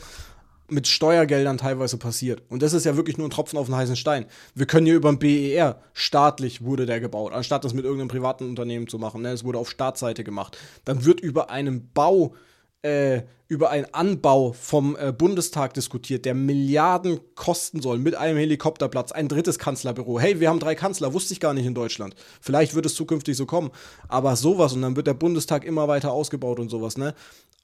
mit 0.68 0.86
Steuergeldern 0.86 1.58
teilweise 1.58 1.96
passiert. 1.96 2.42
Und 2.48 2.62
das 2.62 2.72
ist 2.72 2.84
ja 2.84 2.96
wirklich 2.96 3.18
nur 3.18 3.26
ein 3.26 3.30
Tropfen 3.30 3.58
auf 3.58 3.66
den 3.66 3.76
heißen 3.76 3.96
Stein. 3.96 4.26
Wir 4.54 4.66
können 4.66 4.86
hier 4.86 4.96
über 4.96 5.12
den 5.12 5.18
BER, 5.18 5.80
staatlich 5.92 6.62
wurde 6.62 6.86
der 6.86 7.00
gebaut, 7.00 7.32
anstatt 7.32 7.64
das 7.64 7.74
mit 7.74 7.84
irgendeinem 7.84 8.08
privaten 8.08 8.48
Unternehmen 8.48 8.88
zu 8.88 8.98
machen. 8.98 9.22
Ne? 9.22 9.30
Es 9.30 9.44
wurde 9.44 9.58
auf 9.58 9.70
Staatsseite 9.70 10.24
gemacht. 10.24 10.56
Dann 10.84 11.04
wird 11.04 11.20
über 11.20 11.50
einen 11.50 11.90
Bau, 11.92 12.34
äh, 12.82 13.22
über 13.48 13.70
einen 13.70 13.86
Anbau 13.92 14.52
vom 14.52 14.96
äh, 14.96 15.12
Bundestag 15.12 15.74
diskutiert, 15.74 16.24
der 16.24 16.34
Milliarden 16.34 17.20
kosten 17.36 17.80
soll, 17.80 17.98
mit 17.98 18.16
einem 18.16 18.38
Helikopterplatz, 18.38 19.12
ein 19.12 19.28
drittes 19.28 19.58
Kanzlerbüro. 19.58 20.18
Hey, 20.18 20.40
wir 20.40 20.48
haben 20.48 20.58
drei 20.58 20.74
Kanzler, 20.74 21.12
wusste 21.12 21.32
ich 21.32 21.38
gar 21.40 21.54
nicht 21.54 21.66
in 21.66 21.74
Deutschland. 21.74 22.16
Vielleicht 22.40 22.74
wird 22.74 22.86
es 22.86 22.96
zukünftig 22.96 23.36
so 23.36 23.46
kommen. 23.46 23.70
Aber 24.08 24.34
sowas, 24.34 24.72
und 24.72 24.82
dann 24.82 24.96
wird 24.96 25.06
der 25.06 25.14
Bundestag 25.14 25.64
immer 25.64 25.86
weiter 25.86 26.12
ausgebaut 26.12 26.58
und 26.58 26.70
sowas, 26.70 26.98
ne? 26.98 27.14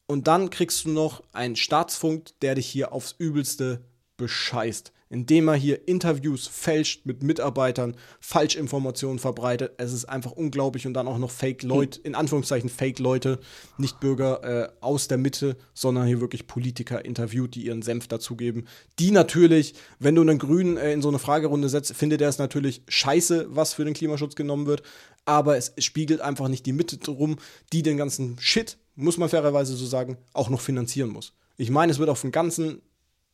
Und 0.06 0.26
dann 0.26 0.50
kriegst 0.50 0.84
du 0.84 0.90
noch 0.90 1.22
einen 1.32 1.56
Staatsfunk, 1.56 2.38
der 2.40 2.54
dich 2.54 2.66
hier 2.66 2.92
aufs 2.92 3.14
Übelste 3.18 3.84
bescheißt, 4.16 4.92
indem 5.08 5.48
er 5.48 5.54
hier 5.54 5.88
Interviews 5.88 6.46
fälscht 6.46 7.06
mit 7.06 7.22
Mitarbeitern, 7.22 7.96
Falschinformationen 8.20 9.18
verbreitet. 9.18 9.72
Es 9.78 9.92
ist 9.92 10.04
einfach 10.04 10.32
unglaublich 10.32 10.86
und 10.86 10.94
dann 10.94 11.08
auch 11.08 11.18
noch 11.18 11.30
Fake-Leute, 11.30 12.00
in 12.02 12.14
Anführungszeichen 12.14 12.70
Fake-Leute, 12.70 13.40
nicht 13.78 14.00
Bürger 14.00 14.42
äh, 14.44 14.68
aus 14.80 15.08
der 15.08 15.18
Mitte, 15.18 15.56
sondern 15.74 16.06
hier 16.06 16.20
wirklich 16.20 16.46
Politiker 16.46 17.04
interviewt, 17.04 17.54
die 17.54 17.66
ihren 17.66 17.82
Senf 17.82 18.06
dazugeben. 18.08 18.68
Die 18.98 19.10
natürlich, 19.10 19.74
wenn 19.98 20.14
du 20.14 20.22
einen 20.22 20.38
Grünen 20.38 20.76
äh, 20.76 20.92
in 20.92 21.02
so 21.02 21.08
eine 21.08 21.18
Fragerunde 21.18 21.68
setzt, 21.68 21.94
findet 21.94 22.20
er 22.20 22.28
es 22.28 22.38
natürlich 22.38 22.82
scheiße, 22.88 23.48
was 23.50 23.74
für 23.74 23.84
den 23.84 23.94
Klimaschutz 23.94 24.34
genommen 24.34 24.66
wird. 24.66 24.82
Aber 25.24 25.56
es 25.56 25.72
spiegelt 25.78 26.20
einfach 26.20 26.48
nicht 26.48 26.66
die 26.66 26.72
Mitte 26.72 26.98
drum, 26.98 27.36
die 27.72 27.82
den 27.82 27.96
ganzen 27.96 28.38
Shit, 28.40 28.78
muss 28.94 29.18
man 29.18 29.28
fairerweise 29.28 29.74
so 29.76 29.86
sagen, 29.86 30.18
auch 30.32 30.50
noch 30.50 30.60
finanzieren 30.60 31.10
muss. 31.10 31.32
Ich 31.56 31.70
meine, 31.70 31.92
es 31.92 31.98
wird 31.98 32.10
auf 32.10 32.20
den 32.20 32.32
ganzen 32.32 32.82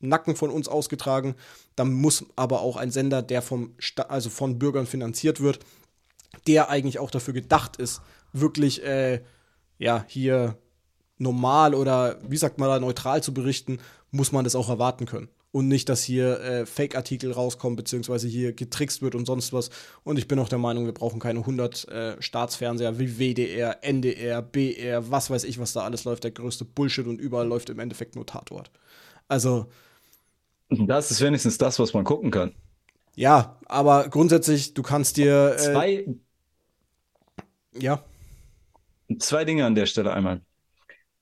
Nacken 0.00 0.36
von 0.36 0.50
uns 0.50 0.68
ausgetragen. 0.68 1.34
Da 1.76 1.84
muss 1.84 2.24
aber 2.36 2.60
auch 2.60 2.76
ein 2.76 2.90
Sender, 2.90 3.22
der 3.22 3.42
vom 3.42 3.74
Sta 3.78 4.04
also 4.04 4.30
von 4.30 4.58
Bürgern 4.58 4.86
finanziert 4.86 5.40
wird, 5.40 5.60
der 6.46 6.68
eigentlich 6.70 6.98
auch 6.98 7.10
dafür 7.10 7.34
gedacht 7.34 7.76
ist, 7.76 8.00
wirklich 8.32 8.84
äh, 8.84 9.22
ja 9.78 10.04
hier 10.08 10.56
normal 11.18 11.74
oder 11.74 12.18
wie 12.28 12.36
sagt 12.36 12.58
man 12.58 12.68
da 12.68 12.78
neutral 12.78 13.22
zu 13.22 13.34
berichten, 13.34 13.78
muss 14.10 14.32
man 14.32 14.44
das 14.44 14.54
auch 14.54 14.68
erwarten 14.68 15.06
können. 15.06 15.28
Und 15.50 15.66
nicht, 15.68 15.88
dass 15.88 16.02
hier 16.04 16.40
äh, 16.40 16.66
Fake-Artikel 16.66 17.32
rauskommen, 17.32 17.74
beziehungsweise 17.76 18.28
hier 18.28 18.52
getrickst 18.52 19.00
wird 19.00 19.14
und 19.14 19.24
sonst 19.24 19.52
was. 19.54 19.70
Und 20.04 20.18
ich 20.18 20.28
bin 20.28 20.38
auch 20.38 20.48
der 20.50 20.58
Meinung, 20.58 20.84
wir 20.84 20.92
brauchen 20.92 21.20
keine 21.20 21.40
100 21.40 21.88
äh, 21.88 22.22
Staatsfernseher 22.22 22.98
wie 22.98 23.18
WDR, 23.18 23.82
NDR, 23.82 24.42
BR, 24.42 25.10
was 25.10 25.30
weiß 25.30 25.44
ich, 25.44 25.58
was 25.58 25.72
da 25.72 25.80
alles 25.82 26.04
läuft. 26.04 26.24
Der 26.24 26.32
größte 26.32 26.64
Bullshit 26.66 27.06
und 27.06 27.18
überall 27.20 27.46
läuft 27.48 27.70
im 27.70 27.78
Endeffekt 27.78 28.14
nur 28.14 28.26
Tatort. 28.26 28.70
Also, 29.28 29.66
Das 30.70 31.10
ist 31.10 31.20
wenigstens 31.20 31.58
das, 31.58 31.78
was 31.78 31.92
man 31.92 32.04
gucken 32.04 32.30
kann. 32.30 32.54
ja, 33.14 33.58
aber 33.66 34.08
grundsätzlich, 34.08 34.74
du 34.74 34.82
kannst 34.82 35.16
dir. 35.16 35.54
Äh, 35.58 35.58
Zwei, 35.58 36.06
ja, 37.72 38.04
zwei 39.18 39.44
Dinge 39.44 39.64
an 39.66 39.74
der 39.74 39.86
Stelle 39.86 40.12
einmal. 40.12 40.42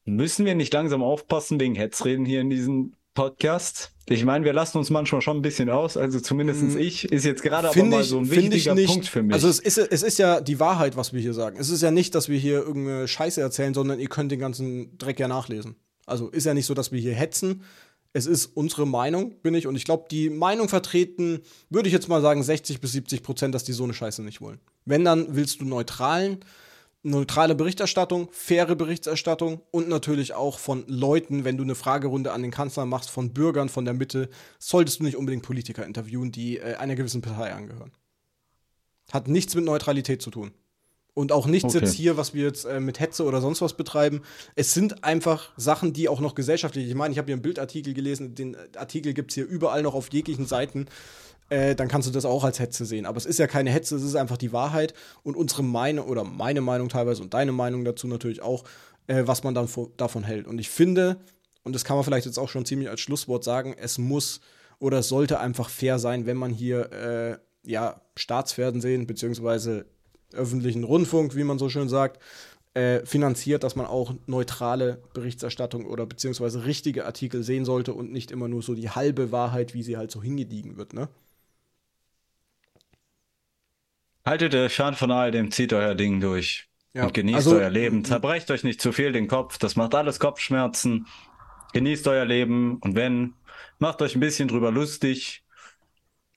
Müssen 0.05 0.47
wir 0.47 0.55
nicht 0.55 0.73
langsam 0.75 1.03
aufpassen 1.03 1.61
wegen 1.61 1.75
Hetzreden 1.77 2.27
hier 2.27 2.41
in 2.43 2.51
diesen 2.51 2.97
Podcast. 3.17 3.91
Ich 4.09 4.25
meine, 4.25 4.45
wir 4.45 4.53
lassen 4.53 4.79
uns 4.79 4.91
manchmal 4.91 5.21
schon 5.21 5.39
ein 5.39 5.43
bisschen 5.43 5.69
aus, 5.69 5.97
also 5.97 6.21
zumindest 6.21 6.63
mm. 6.63 6.79
ich, 6.79 7.11
ist 7.11 7.25
jetzt 7.25 7.43
gerade 7.43 7.69
aber 7.71 7.85
mal 7.85 8.05
so 8.05 8.19
ein 8.19 8.31
wichtiger 8.31 8.77
nicht, 8.77 8.87
Punkt 8.87 9.09
für 9.09 9.25
mich. 9.25 9.35
Also 9.35 9.49
es 9.49 9.59
ist, 9.59 9.79
es 9.79 10.05
ist 10.05 10.19
ja 10.19 10.41
die 10.41 10.61
Wahrheit, 10.61 10.97
was 10.97 11.13
wir 11.13 11.21
hier 11.21 11.35
sagen. 11.35 11.57
Es 11.59 11.69
ist 11.69 11.83
ja 11.83 11.91
nicht, 11.91 12.15
dass 12.15 12.29
wir 12.29 12.39
hier 12.39 12.59
irgendeine 12.59 13.09
Scheiße 13.09 13.41
erzählen, 13.41 13.75
sondern 13.75 13.99
ihr 13.99 14.09
könnt 14.09 14.31
den 14.31 14.39
ganzen 14.39 14.97
Dreck 14.99 15.19
ja 15.19 15.27
nachlesen. 15.27 15.75
Also 16.05 16.29
ist 16.29 16.47
ja 16.47 16.55
nicht 16.55 16.67
so, 16.67 16.75
dass 16.75 16.93
wir 16.93 17.01
hier 17.01 17.15
hetzen. 17.15 17.65
Es 18.13 18.27
ist 18.27 18.47
unsere 18.47 18.87
Meinung, 18.87 19.41
bin 19.43 19.55
ich. 19.55 19.67
Und 19.67 19.75
ich 19.75 19.85
glaube, 19.85 20.07
die 20.09 20.31
Meinung 20.31 20.69
vertreten, 20.69 21.41
würde 21.69 21.89
ich 21.89 21.93
jetzt 21.93 22.09
mal 22.09 22.23
sagen, 22.23 22.45
60 22.45 22.81
bis 22.81 22.93
70 22.93 23.25
Prozent, 23.25 23.55
dass 23.57 23.65
die 23.65 23.73
so 23.73 23.83
eine 23.83 23.95
Scheiße 23.95 24.23
nicht 24.23 24.41
wollen. 24.41 24.61
Wenn, 24.85 25.05
dann 25.05 25.35
willst 25.35 25.61
du 25.61 25.65
neutralen, 25.65 26.39
neutrale 27.07 27.55
Berichterstattung, 27.55 28.29
faire 28.33 28.75
Berichterstattung 28.75 29.62
und 29.71 29.88
natürlich 29.88 30.35
auch 30.35 30.59
von 30.59 30.85
Leuten, 30.88 31.45
wenn 31.45 31.57
du 31.57 31.62
eine 31.62 31.75
Fragerunde 31.75 32.33
an 32.33 32.42
den 32.42 32.51
Kanzler 32.51 32.85
machst, 32.85 33.11
von 33.11 33.33
Bürgern 33.33 33.69
von 33.69 33.85
der 33.85 33.95
Mitte, 33.95 34.29
solltest 34.59 35.01
du 35.01 35.05
nicht 35.05 35.16
unbedingt 35.16 35.45
Politiker 35.45 35.87
interviewen, 35.87 36.33
die 36.33 36.59
äh, 36.59 36.75
einer 36.75 36.97
gewissen 36.97 37.23
Partei 37.23 37.53
angehören. 37.53 37.92
Hat 39.12 39.29
nichts 39.29 39.55
mit 39.55 39.64
Neutralität 39.64 40.21
zu 40.21 40.31
tun. 40.31 40.53
Und 41.14 41.33
auch 41.33 41.47
nichts 41.47 41.75
okay. 41.75 41.85
jetzt 41.85 41.95
hier, 41.95 42.19
was 42.19 42.35
wir 42.35 42.45
jetzt 42.45 42.66
äh, 42.66 42.79
mit 42.79 43.01
Hetze 43.01 43.25
oder 43.25 43.40
sonst 43.40 43.62
was 43.62 43.75
betreiben. 43.75 44.21
Es 44.55 44.75
sind 44.75 45.03
einfach 45.03 45.53
Sachen, 45.57 45.95
die 45.95 46.11
auch 46.11 46.21
noch 46.21 46.35
gesellschaftlich. 46.35 46.88
Ich 46.88 46.95
meine, 46.95 47.12
ich 47.12 47.19
habe 47.19 47.27
hier 47.27 47.37
einen 47.37 47.42
Bildartikel 47.42 47.95
gelesen, 47.95 48.35
den 48.35 48.57
Artikel 48.77 49.14
gibt 49.14 49.31
es 49.31 49.37
hier 49.37 49.47
überall 49.47 49.83
noch 49.83 49.95
auf 49.95 50.12
jeglichen 50.12 50.45
Seiten. 50.45 50.87
Äh, 51.49 51.75
dann 51.75 51.89
kannst 51.89 52.09
du 52.09 52.13
das 52.13 52.25
auch 52.25 52.45
als 52.45 52.59
Hetze 52.59 52.85
sehen. 52.85 53.07
Aber 53.07 53.17
es 53.19 53.27
ist 53.27 53.39
ja 53.39 53.47
keine 53.47 53.71
Hetze, 53.71 53.97
es 53.97 54.03
ist 54.03 54.17
einfach 54.17 54.37
die 54.37 54.53
Wahrheit. 54.53 54.95
Und 55.23 55.37
unsere 55.37 55.63
Meinung 55.63 56.09
oder 56.09 56.25
meine 56.25 56.61
Meinung 56.61 56.89
teilweise 56.89 57.23
und 57.23 57.35
deine 57.35 57.53
Meinung 57.53 57.85
dazu 57.85 58.07
natürlich 58.09 58.43
auch, 58.43 58.65
äh, 59.07 59.23
was 59.27 59.45
man 59.45 59.55
dann 59.55 59.69
davon 59.97 60.25
hält. 60.25 60.47
Und 60.47 60.59
ich 60.59 60.71
finde, 60.71 61.19
und 61.63 61.75
das 61.75 61.85
kann 61.85 61.97
man 61.97 62.05
vielleicht 62.05 62.27
jetzt 62.27 62.39
auch 62.39 62.49
schon 62.49 62.65
ziemlich 62.65 62.91
als 62.91 63.01
Schlusswort 63.01 63.45
sagen, 63.45 63.75
es 63.79 63.99
muss 63.99 64.41
oder 64.79 64.99
es 64.99 65.09
sollte 65.09 65.41
einfach 65.41 65.69
fair 65.69 65.99
sein, 65.99 66.27
wenn 66.27 66.37
man 66.37 66.53
hier 66.53 66.93
äh, 66.93 67.39
ja 67.71 68.01
Staatsfernsehen 68.17 69.07
beziehungsweise 69.07 69.87
öffentlichen 70.33 70.85
Rundfunk, 70.85 71.35
wie 71.35 71.45
man 71.45 71.59
so 71.59 71.69
schön 71.69 71.89
sagt, 71.89 72.21
äh, 72.75 73.07
finanziert, 73.07 73.63
dass 73.63 73.75
man 73.75 73.87
auch 73.87 74.15
neutrale 74.27 75.01
Berichterstattung 75.15 75.87
oder 75.87 76.05
beziehungsweise 76.05 76.67
richtige 76.67 77.07
Artikel 77.07 77.43
sehen 77.43 77.65
sollte 77.65 77.95
und 77.95 78.13
nicht 78.13 78.31
immer 78.31 78.49
nur 78.49 78.63
so 78.63 78.75
die 78.75 78.91
halbe 78.91 79.33
Wahrheit, 79.33 79.73
wie 79.73 79.83
sie 79.83 79.97
halt 79.97 80.11
so 80.11 80.23
hingediegen 80.23 80.77
wird, 80.77 80.93
ne? 80.93 81.09
Haltet 84.27 84.53
der 84.53 84.69
Schaden 84.69 84.97
von 84.97 85.12
all 85.12 85.31
dem, 85.31 85.53
zieht 85.53 85.73
euer 85.73 85.95
Ding 85.95 86.21
durch 86.21 86.69
ja. 86.95 87.05
und 87.05 87.15
genießt 87.15 87.37
also, 87.37 87.57
euer 87.57 87.71
Leben. 87.71 88.05
Zerbrecht 88.05 88.51
euch 88.51 88.65
nicht 88.65 88.81
zu 88.81 88.91
viel 88.91 89.12
den 89.12 89.29
Kopf, 89.29 89.57
das 89.57 89.77
macht 89.77 89.95
alles 89.95 90.19
Kopfschmerzen. 90.19 91.07
Genießt 91.73 92.09
euer 92.09 92.25
Leben 92.25 92.79
und 92.79 92.97
wenn, 92.97 93.35
macht 93.79 94.03
euch 94.03 94.17
ein 94.17 94.21
bisschen 94.21 94.49
drüber 94.49 94.73
lustig. 94.73 95.45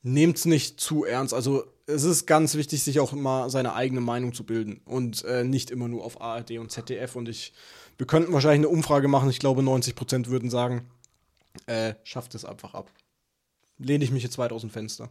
Nehmt's 0.04 0.45
nicht 0.45 0.80
zu 0.80 1.04
ernst. 1.04 1.34
Also 1.34 1.63
es 1.88 2.04
ist 2.04 2.28
ganz 2.28 2.56
wichtig, 2.56 2.84
sich 2.84 2.99
auch 2.99 3.13
mal 3.13 3.49
seine 3.49 3.73
eigene 3.73 4.02
Meinung 4.02 4.34
zu 4.34 4.45
bilden 4.45 4.82
und 4.86 5.23
äh, 5.25 5.43
nicht 5.43 5.71
immer 5.71 5.88
nur 5.88 6.04
auf 6.04 6.21
ARD 6.21 6.60
und 6.60 6.71
ZDF. 6.71 7.15
Und 7.15 7.28
ich, 7.28 7.54
wir 7.97 8.06
könnten 8.06 8.32
wahrscheinlich 8.34 8.67
eine 8.67 8.69
Umfrage 8.69 9.08
machen. 9.08 9.30
Ich 9.30 9.39
glaube, 9.39 9.63
90 9.63 9.95
Prozent 9.95 10.30
würden 10.30 10.49
sagen, 10.49 10.89
äh, 11.65 11.95
schafft 12.04 12.36
es 12.36 12.45
einfach 12.45 12.75
ab. 12.75 12.91
Lehne 13.78 14.04
ich 14.04 14.12
mich 14.12 14.23
jetzt 14.23 14.38
weit 14.38 14.52
aus 14.52 14.62
dem 14.62 14.69
Fenster. 14.69 15.10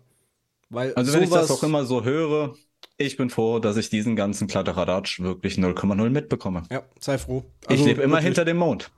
Weil 0.70 0.94
also 0.94 1.12
wenn 1.12 1.22
ich 1.22 1.30
das 1.30 1.50
auch 1.50 1.62
immer 1.62 1.84
so 1.84 2.04
höre, 2.04 2.54
ich 2.96 3.16
bin 3.16 3.30
froh, 3.30 3.58
dass 3.58 3.76
ich 3.76 3.90
diesen 3.90 4.16
ganzen 4.16 4.48
Kladderadatsch 4.48 5.20
wirklich 5.20 5.54
0,0 5.54 6.10
mitbekomme. 6.10 6.64
Ja, 6.70 6.82
sei 7.00 7.18
froh. 7.18 7.44
Also, 7.66 7.80
ich 7.80 7.86
lebe 7.86 8.02
immer 8.02 8.14
wirklich. 8.14 8.26
hinter 8.26 8.44
dem 8.44 8.56
Mond. 8.56 8.90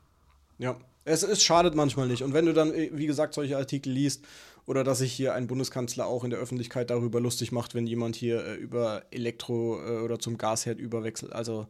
Ja, 0.59 0.77
es, 1.05 1.23
es 1.23 1.43
schadet 1.43 1.75
manchmal 1.75 2.09
nicht. 2.09 2.23
Und 2.23 2.33
wenn 2.33 2.47
du 2.47 2.53
dann, 2.53 2.73
wie 2.73 3.07
gesagt, 3.07 3.35
solche 3.35 3.57
Artikel 3.57 3.91
liest, 3.93 4.25
oder 4.67 4.85
dass 4.85 4.99
sich 4.99 5.13
hier 5.13 5.35
ein 5.35 5.47
Bundeskanzler 5.47 6.07
auch 6.07 6.23
in 6.23 6.31
der 6.31 6.39
Öffentlichkeit 6.39 6.91
darüber 6.91 7.21
lustig 7.21 7.51
macht, 7.51 7.75
wenn 7.75 7.87
jemand 7.87 8.15
hier 8.15 8.45
äh, 8.45 8.55
über 8.55 9.03
Elektro 9.11 9.81
äh, 9.85 10.01
oder 10.01 10.19
zum 10.19 10.39
Gasherd 10.39 10.79
überwechselt, 10.79 11.33
also 11.33 11.67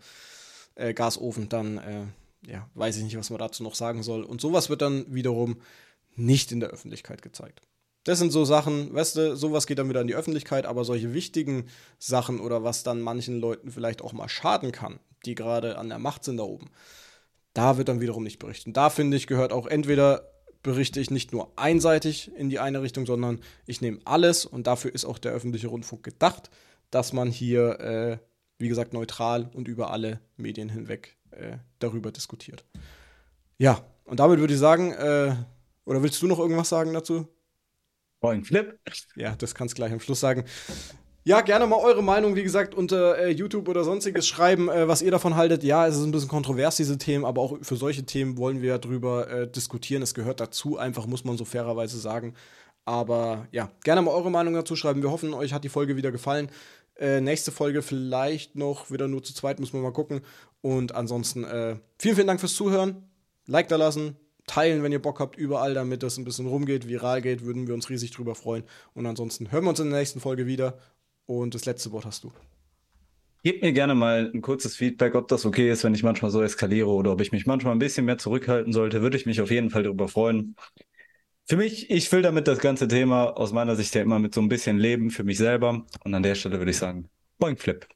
äh, 0.75 0.92
Gasofen, 0.92 1.49
dann 1.49 1.79
äh, 1.79 2.05
ja, 2.46 2.68
weiß 2.75 2.99
ich 2.99 3.05
nicht, 3.05 3.16
was 3.16 3.31
man 3.31 3.38
dazu 3.38 3.62
noch 3.62 3.75
sagen 3.75 4.03
soll. 4.03 4.23
Und 4.23 4.40
sowas 4.40 4.70
wird 4.70 4.83
dann 4.83 5.07
wiederum 5.09 5.62
nicht 6.14 6.53
in 6.53 6.61
der 6.61 6.70
Öffentlichkeit 6.70 7.23
gezeigt. 7.23 7.62
Das 8.05 8.19
sind 8.19 8.31
so 8.31 8.45
Sachen, 8.45 8.95
weißt 8.95 9.17
du, 9.17 9.37
sowas 9.37 9.67
geht 9.67 9.79
dann 9.79 9.89
wieder 9.89 10.01
in 10.01 10.07
die 10.07 10.15
Öffentlichkeit, 10.15 10.65
aber 10.65 10.85
solche 10.85 11.13
wichtigen 11.13 11.67
Sachen 11.99 12.41
oder 12.41 12.65
was 12.65 12.83
dann 12.83 13.03
manchen 13.03 13.39
Leuten 13.39 13.71
vielleicht 13.71 14.01
auch 14.03 14.13
mal 14.13 14.29
schaden 14.29 14.73
kann, 14.73 15.01
die 15.27 15.35
gerade 15.35 15.77
an 15.77 15.91
der 15.91 15.99
Macht 15.99 16.25
sind 16.25 16.39
da 16.39 16.45
oben, 16.45 16.71
da 17.53 17.77
wird 17.77 17.89
dann 17.89 18.01
wiederum 18.01 18.23
nicht 18.23 18.39
berichtet. 18.39 18.69
Und 18.69 18.77
da 18.77 18.89
finde 18.89 19.17
ich, 19.17 19.27
gehört 19.27 19.53
auch 19.53 19.67
entweder 19.67 20.31
berichte 20.63 21.01
ich 21.01 21.11
nicht 21.11 21.33
nur 21.33 21.53
einseitig 21.57 22.31
in 22.37 22.51
die 22.51 22.59
eine 22.59 22.83
Richtung, 22.83 23.07
sondern 23.07 23.41
ich 23.67 23.81
nehme 23.81 23.99
alles 24.05 24.45
und 24.45 24.67
dafür 24.67 24.95
ist 24.95 25.05
auch 25.05 25.19
der 25.19 25.33
öffentliche 25.33 25.69
Rundfunk 25.69 26.03
gedacht, 26.03 26.51
dass 26.91 27.13
man 27.13 27.31
hier, 27.31 27.81
äh, 27.81 28.19
wie 28.59 28.69
gesagt, 28.69 28.93
neutral 28.93 29.51
und 29.55 29.69
über 29.69 29.91
alle 29.91 30.21
Medien 30.37 30.69
hinweg 30.69 31.17
äh, 31.31 31.59
darüber 31.79 32.13
diskutiert. 32.13 32.65
Ja, 33.59 33.85
und 34.05 34.21
damit 34.21 34.41
würde 34.41 34.55
ich 34.55 34.61
sagen, 34.61 34.93
äh, 34.93 35.35
oder 35.85 36.03
willst 36.03 36.21
du 36.23 36.27
noch 36.27 36.39
irgendwas 36.39 36.69
sagen 36.69 36.93
dazu? 36.93 37.27
Point 38.20 38.46
Flip. 38.46 38.78
Ja, 39.16 39.35
das 39.37 39.54
kannst 39.54 39.74
du 39.74 39.76
gleich 39.76 39.92
am 39.92 40.00
Schluss 40.00 40.20
sagen. 40.20 40.44
Ja, 41.22 41.42
gerne 41.42 41.66
mal 41.66 41.76
eure 41.76 42.02
Meinung, 42.02 42.35
wie 42.35 42.42
gesagt, 42.42 42.74
unter 42.74 43.18
äh, 43.18 43.30
YouTube 43.30 43.68
oder 43.68 43.85
sonstiges 43.85 44.26
schreiben, 44.26 44.70
äh, 44.70 44.88
was 44.88 45.02
ihr 45.02 45.11
davon 45.11 45.37
haltet. 45.37 45.62
Ja, 45.62 45.87
es 45.87 45.96
ist 45.96 46.04
ein 46.04 46.12
bisschen 46.12 46.30
kontrovers, 46.30 46.76
diese 46.76 46.96
Themen, 46.96 47.26
aber 47.26 47.42
auch 47.42 47.59
für 47.61 47.76
solche 47.76 48.04
Themen 48.04 48.38
wollen 48.38 48.62
wir 48.62 48.78
drüber 48.78 49.28
äh, 49.28 49.50
diskutieren. 49.50 50.02
Es 50.02 50.14
gehört 50.14 50.40
dazu, 50.40 50.78
einfach 50.78 51.06
muss 51.06 51.24
man 51.24 51.37
so 51.37 51.44
fairerweise 51.44 51.98
sagen. 51.98 52.35
Aber 52.87 53.46
ja, 53.52 53.70
gerne 53.85 54.00
mal 54.00 54.12
eure 54.12 54.30
Meinung 54.30 54.54
dazu 54.54 54.76
schreiben. 54.76 55.02
Wir 55.02 55.11
hoffen, 55.11 55.35
euch 55.35 55.52
hat 55.52 55.62
die 55.62 55.68
Folge 55.68 55.96
wieder 55.96 56.11
gefallen. 56.11 56.50
Äh, 56.96 57.20
nächste 57.20 57.52
Folge 57.52 57.83
vielleicht 57.83 58.56
noch 58.56 58.90
wieder 58.90 59.06
nur 59.06 59.22
zu 59.22 59.35
zweit, 59.35 59.61
müssen 59.61 59.74
wir 59.74 59.83
mal 59.83 59.92
gucken. 59.92 60.22
Und 60.62 60.94
ansonsten 60.94 61.44
äh, 61.44 61.76
vielen, 61.98 62.14
vielen 62.14 62.26
Dank 62.26 62.40
fürs 62.40 62.54
Zuhören. 62.54 63.09
Like 63.46 63.68
da 63.68 63.76
lassen, 63.76 64.16
teilen, 64.51 64.83
wenn 64.83 64.93
ihr 64.93 65.01
Bock 65.01 65.21
habt, 65.21 65.37
überall, 65.37 65.75
damit 65.75 66.03
das 66.03 66.19
ein 66.19 66.25
bisschen 66.25 66.47
rumgeht, 66.47 66.89
viral 66.89 67.23
geht, 67.23 67.45
würden 67.45 67.69
wir 67.69 67.75
uns 67.75 67.89
riesig 67.89 68.11
drüber 68.11 68.35
freuen. 68.35 68.65
Und 68.95 69.07
ansonsten 69.07 69.53
hören 69.53 69.65
wir 69.65 69.71
uns 69.71 69.81
in 69.81 69.91
der 69.91 70.01
nächsten 70.01 70.21
Folge 70.21 70.47
wieder. 70.47 70.79
Und 71.27 71.55
das 71.55 71.67
letzte 71.67 71.93
Wort 71.93 72.05
hast 72.05 72.25
du. 72.25 72.33
Gebt 73.45 73.63
mir 73.63 73.73
gerne 73.73 73.95
mal 73.95 74.31
ein 74.35 74.43
kurzes 74.43 74.77
Feedback, 74.77 75.15
ob 75.15 75.29
das 75.29 75.47
okay 75.47 75.71
ist, 75.71 75.85
wenn 75.85 75.95
ich 75.95 76.03
manchmal 76.03 76.31
so 76.31 76.43
eskaliere 76.43 76.89
oder 76.89 77.13
ob 77.13 77.21
ich 77.21 77.33
mich 77.33 77.47
manchmal 77.47 77.75
ein 77.75 77.79
bisschen 77.79 78.05
mehr 78.05 78.19
zurückhalten 78.19 78.73
sollte. 78.73 79.01
Würde 79.01 79.17
ich 79.17 79.25
mich 79.25 79.41
auf 79.41 79.51
jeden 79.51 79.71
Fall 79.71 79.85
darüber 79.85 80.09
freuen. 80.09 80.57
Für 81.47 81.57
mich, 81.57 81.89
ich 81.91 82.11
will 82.11 82.23
damit 82.23 82.49
das 82.49 82.59
ganze 82.59 82.89
Thema 82.89 83.37
aus 83.37 83.53
meiner 83.53 83.77
Sicht 83.77 83.95
ja 83.95 84.03
immer 84.03 84.19
mit 84.19 84.35
so 84.35 84.41
ein 84.41 84.49
bisschen 84.49 84.79
Leben 84.79 85.11
für 85.11 85.25
mich 85.25 85.39
selber. 85.39 85.87
Und 86.05 86.15
an 86.15 86.23
der 86.23 86.35
Stelle 86.35 86.59
würde 86.59 86.73
ich 86.73 86.77
sagen, 86.77 87.09
Boing 87.39 87.57
Flip. 87.57 87.87